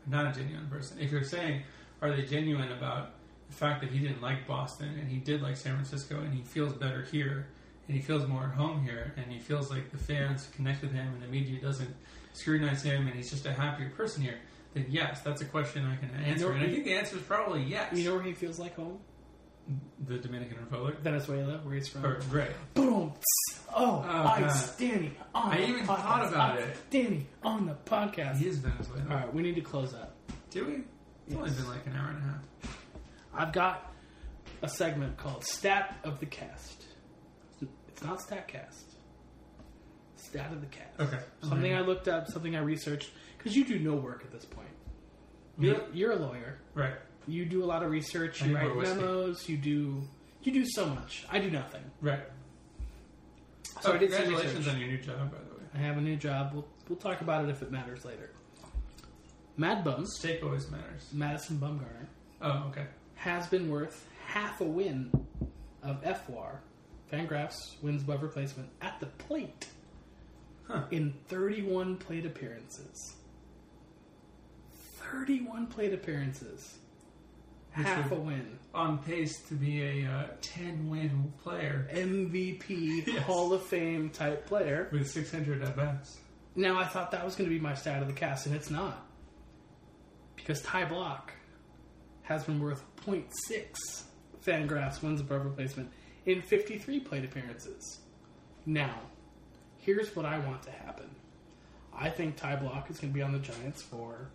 [0.07, 0.99] not a genuine person.
[0.99, 1.63] If you're saying,
[2.01, 3.11] are they genuine about
[3.51, 6.43] the fact that he didn't like Boston and he did like San Francisco and he
[6.43, 7.49] feels better here
[7.89, 10.93] and he feels more at home here and he feels like the fans connect with
[10.93, 11.95] him and the media doesn't
[12.33, 14.39] scrutinize him and he's just a happier person here,
[14.75, 16.47] then yes, that's a question I can answer.
[16.49, 17.93] know, and I think the answer is probably yes.
[17.93, 18.99] You know where he feels like home?
[20.09, 20.99] the Dominican Republic.
[21.01, 22.05] Venezuela, where he's from.
[22.05, 22.51] Or, right.
[22.75, 23.13] Boom!
[23.73, 24.79] Oh, Oh, ice, God.
[24.79, 25.97] Danny on I the even podcast.
[26.03, 26.77] thought about it.
[26.91, 28.39] Danny on the podcast.
[28.39, 29.07] He is Venezuelan.
[29.09, 30.17] All right, we need to close up.
[30.51, 30.73] Do we?
[31.29, 32.80] It's only been like an hour and a half.
[33.35, 33.93] I've got
[34.63, 36.85] a segment called Stat of the Cast.
[37.89, 38.85] It's not Statcast.
[40.17, 41.01] Stat of the Cast.
[41.01, 41.19] Okay.
[41.43, 44.69] Something I looked up, something I researched, because you do no work at this point.
[45.55, 45.65] Mm-hmm.
[45.65, 45.81] You're, Yeah.
[45.93, 46.59] you're a lawyer.
[46.75, 46.95] Right.
[47.27, 48.43] You do a lot of research.
[48.43, 49.49] You write memos.
[49.49, 50.03] You do
[50.43, 51.27] you do so much.
[51.31, 51.83] I do nothing.
[52.01, 52.21] Right.
[53.83, 54.75] So oh, I did some congratulations research.
[54.75, 55.63] on your new job, by the way.
[55.75, 56.53] I have a new job.
[56.55, 58.31] We'll we'll talk about it if it matters later.
[59.57, 61.09] Mad Bum, Steak always matters.
[61.13, 62.07] Madison Bumgarner,
[62.41, 62.87] Oh, okay.
[63.21, 65.11] Has been worth half a win
[65.83, 66.57] of FWAR,
[67.13, 69.67] Fangraphs wins above replacement at the plate
[70.67, 70.85] Huh.
[70.93, 73.15] in 31 plate appearances.
[75.13, 76.79] 31 plate appearances.
[77.75, 78.59] Which half a win.
[78.75, 82.69] On pace to be a uh, 10 win player MVP,
[83.07, 83.23] Yes.
[83.25, 84.89] Hall of Fame type player.
[84.93, 86.19] with 600 at bats.
[86.57, 88.71] Now, I thought that was going to be my stat of the cast, and it's
[88.71, 89.05] not.
[90.37, 91.31] Because Ty Blach
[92.31, 94.05] has been worth 0.6
[94.47, 95.91] Fangraphs wins above replacement
[96.27, 97.99] in 53 plate appearances.
[98.65, 99.01] Now,
[99.79, 101.11] here's what I want to happen.
[101.93, 104.31] I think Ty Blach is going to be on the Giants for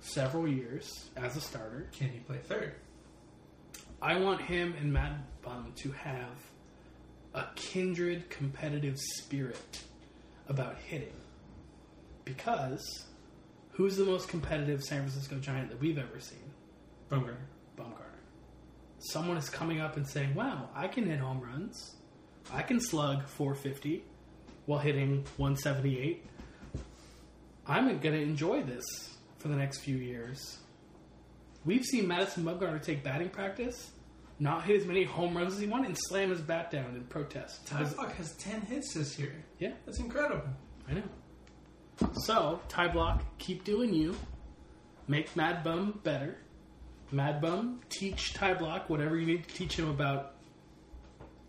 [0.00, 1.88] several years as a starter.
[1.92, 2.74] Can he play third?
[4.02, 6.36] I want him and Mad Bum to have
[7.32, 9.84] a kindred competitive spirit
[10.48, 11.14] about hitting.
[12.24, 13.04] Because
[13.70, 16.49] who's the most competitive San Francisco Giant that we've ever seen?
[17.10, 17.36] Bumgarner.
[17.76, 18.18] Bumgarner.
[18.98, 21.96] Someone is coming up and saying, Wow, I can hit home runs.
[22.52, 24.02] I can slug 450
[24.66, 26.24] while hitting 178.
[27.66, 28.84] I'm going to enjoy this
[29.38, 30.58] for the next few years.
[31.64, 33.90] We've seen Madison Bumgarner take batting practice,
[34.38, 37.04] not hit as many home runs as he wanted, and slam his bat down in
[37.04, 37.66] protest.
[37.66, 39.44] Ty Blach has 10 hits this year.
[39.58, 40.48] Yeah, That's incredible.
[40.88, 41.02] I know.
[42.24, 44.16] So, Ty Blach, keep doing you.
[45.06, 46.38] Make Mad Bum better.
[47.12, 50.34] Mad Bum, teach Ty Blach whatever you need to teach him about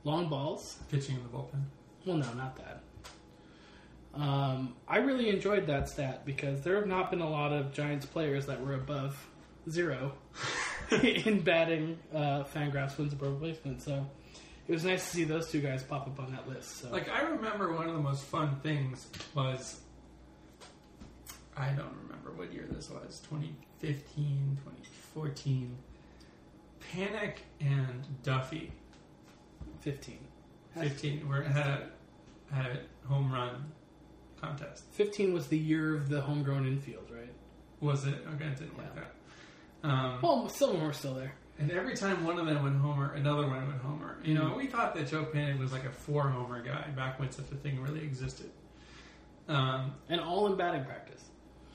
[0.04, 0.78] long balls.
[0.90, 1.64] Pitching in the bullpen.
[2.06, 2.82] Well, no, not that.
[4.14, 8.06] Um, I really enjoyed that stat because there have not been a lot of Giants
[8.06, 9.26] players that were above
[9.70, 10.14] zero
[11.04, 13.82] in batting uh, Fangraphs wins above replacement.
[13.82, 14.06] So
[14.68, 16.82] it was nice to see those two guys pop up on that list.
[16.82, 16.90] So.
[16.90, 19.80] Like, I remember one of the most fun things was.
[21.56, 24.58] I don't remember what year this was 2015,
[25.14, 25.76] 2014.
[26.94, 28.72] Panik and Duffy
[29.82, 30.18] 15.
[30.80, 33.66] 15 were had a had a home run
[34.40, 34.84] contest.
[34.94, 37.32] 15 was the year of the homegrown infield, right?
[37.80, 38.16] Was it?
[38.36, 39.02] Okay, it didn't like Yeah.
[39.84, 39.88] that.
[39.90, 41.34] Um, Well, some of them were still there.
[41.60, 44.18] and every time one of them went homer, another one went homer.
[44.24, 47.32] You know, we thought that Joe Panik was like a four homer guy back when
[47.32, 48.50] such a thing really existed.
[49.48, 51.24] Um, And all in batting practice.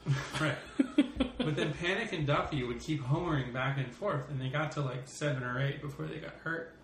[0.41, 0.57] right.
[1.19, 4.81] but then Panik and Duffy would keep homering back and forth, and they got to
[4.81, 6.75] like seven or eight before they got hurt.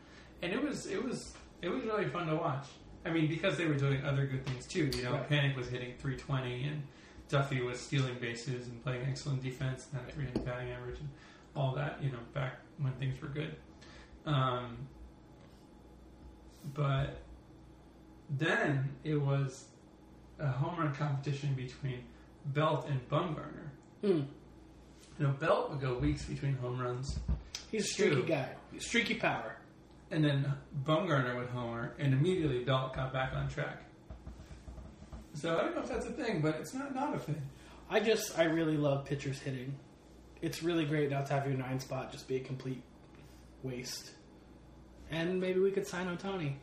[0.43, 2.67] And it was it was it was really fun to watch.
[3.05, 4.91] I mean, because they were doing other good things too.
[4.95, 5.29] You know, Right.
[5.29, 6.83] Panik was hitting 320, and
[7.29, 11.09] Duffy was stealing bases and playing excellent defense, and had a 300 batting average, and
[11.57, 11.99] all that.
[12.03, 13.57] You know, back when things were good.
[14.25, 14.77] Um,
[16.75, 17.17] but
[18.31, 19.65] then it was
[20.39, 22.05] a home run competition between
[22.47, 23.62] Belt and Bumgarner.
[24.03, 24.23] Hmm.
[25.19, 27.19] You know, Belt would go weeks between home runs,
[27.71, 28.25] He's a streaky True.
[28.27, 28.49] guy.
[28.79, 29.57] Streaky power.
[30.11, 30.53] and then
[30.85, 33.83] Bumgarner would homer, and immediately Belt got back on track.
[35.35, 37.41] So I don't know if that's a thing, but it's not not a thing.
[37.89, 39.75] I just, I really love pitchers hitting.
[40.43, 42.83] It's really great not to have your nine spot just be a complete
[43.63, 44.11] waste.
[45.11, 46.55] And maybe we could sign Ohtani.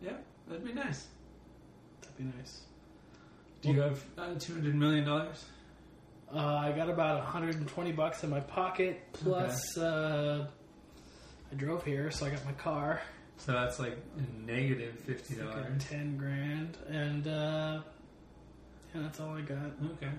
[0.00, 0.12] Yeah,
[0.48, 1.06] that'd be nice.
[2.00, 2.62] That'd be nice.
[3.62, 5.44] Do you have uh, two hundred million dollars?
[6.34, 9.00] Uh, I got about 120 bucks in my pocket.
[9.12, 10.46] Plus, uh,
[11.50, 13.02] I drove here, so I got my car.
[13.36, 13.98] So that's like
[14.46, 15.84] negative fifty Like dollars.
[15.88, 17.80] 10 grand, and uh,
[18.94, 19.72] yeah, that's all I got.
[19.94, 20.10] Okay.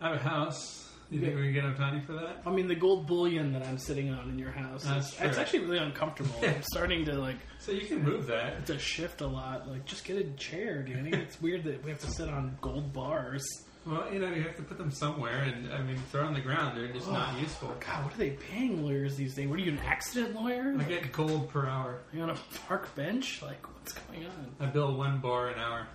[0.00, 0.90] I have a house.
[1.10, 2.42] You think we can get Ohtani for that?
[2.44, 4.82] I mean, the gold bullion that I'm sitting on in your house.
[4.84, 5.28] That's is, true.
[5.28, 6.34] it's actually really uncomfortable.
[6.42, 8.66] I'm starting to like So you can move that.
[8.66, 9.68] to shift a lot.
[9.68, 11.12] Like, just get a chair, Danny.
[11.26, 13.44] It's weird that we have to sit on gold bars.
[13.86, 16.40] Well, you know, you have to put them somewhere, and I mean, they're on the
[16.40, 16.76] ground.
[16.76, 17.72] They're just not oh, useful.
[17.78, 19.46] God, what are they paying lawyers these days?
[19.46, 20.74] What are you, an accident lawyer?
[20.76, 21.90] I get gold per hour.
[22.12, 22.36] Are you on a
[22.66, 23.42] park bench?
[23.42, 24.56] Like, what's going on?
[24.58, 25.86] I bill one bar an hour.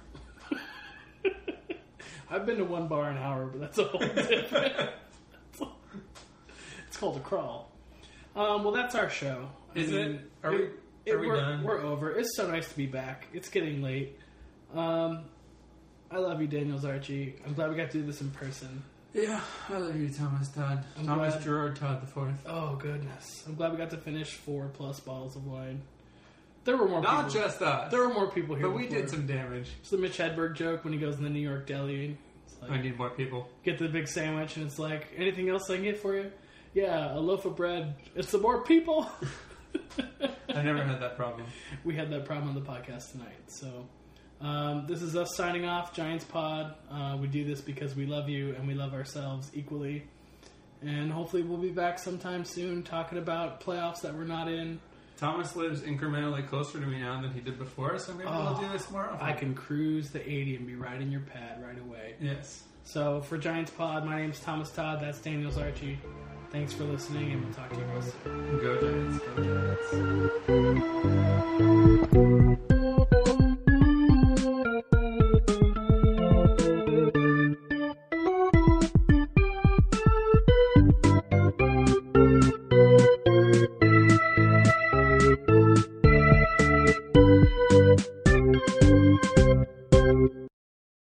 [2.29, 4.89] I've been to one bar an hour, but that's a whole different.
[7.01, 7.69] Called a crawl.
[8.35, 9.49] Um, well, that's our show.
[9.75, 10.21] I Is mean, it?
[10.43, 10.57] Are we?
[11.05, 11.63] it- Are we we're, done?
[11.63, 12.11] We're over.
[12.11, 13.27] It's so nice to be back.
[13.33, 14.17] It's getting late.
[14.73, 15.25] Um,
[16.11, 17.35] I love you, Daniels Archie.
[17.45, 18.83] I'm glad we got to do this in person.
[19.13, 20.85] Yeah, I love you, Thomas Todd.
[20.97, 22.35] I'm Thomas glad- Gerard Todd the fourth.
[22.45, 25.81] Oh goodness, I'm glad we got to finish four plus bottles of wine.
[26.63, 27.01] There were more.
[27.01, 27.41] Not people.
[27.41, 28.67] just us, There were more people here.
[28.67, 28.99] but we before.
[29.01, 29.69] did some damage.
[29.81, 32.15] It's the Mitch Hedberg joke when he goes in the New York deli.
[32.45, 33.49] It's like, I need more people.
[33.65, 36.31] get the big sandwich, and it's like, anything else I can get for you?
[36.73, 37.95] Yeah, a loaf of bread.
[38.15, 39.09] It's the more people.
[40.53, 41.45] I never had that problem.
[41.83, 43.35] we had that problem on the podcast tonight.
[43.47, 43.85] So
[44.39, 46.75] um, this is us signing off, Giants Pod.
[46.89, 50.03] Uh, we do this because we love you and we love ourselves equally.
[50.81, 54.79] And hopefully we'll be back sometime soon talking about playoffs that we're not in.
[55.17, 58.61] Thomas lives incrementally closer to me now than he did before, so maybe Oh, we'll
[58.67, 59.23] do this more often.
[59.23, 62.15] I can cruise the 80 and be right in your pad right away.
[62.19, 62.63] Yes.
[62.85, 64.99] So for Giants Pod, my name's Thomas Todd.
[64.99, 65.99] That's Daniels Archie.
[66.51, 68.59] Thanks for listening, and we'll talk to you real soon.
[68.59, 69.23] Go Giants.
[69.37, 69.43] Go
[72.57, 72.80] Giants.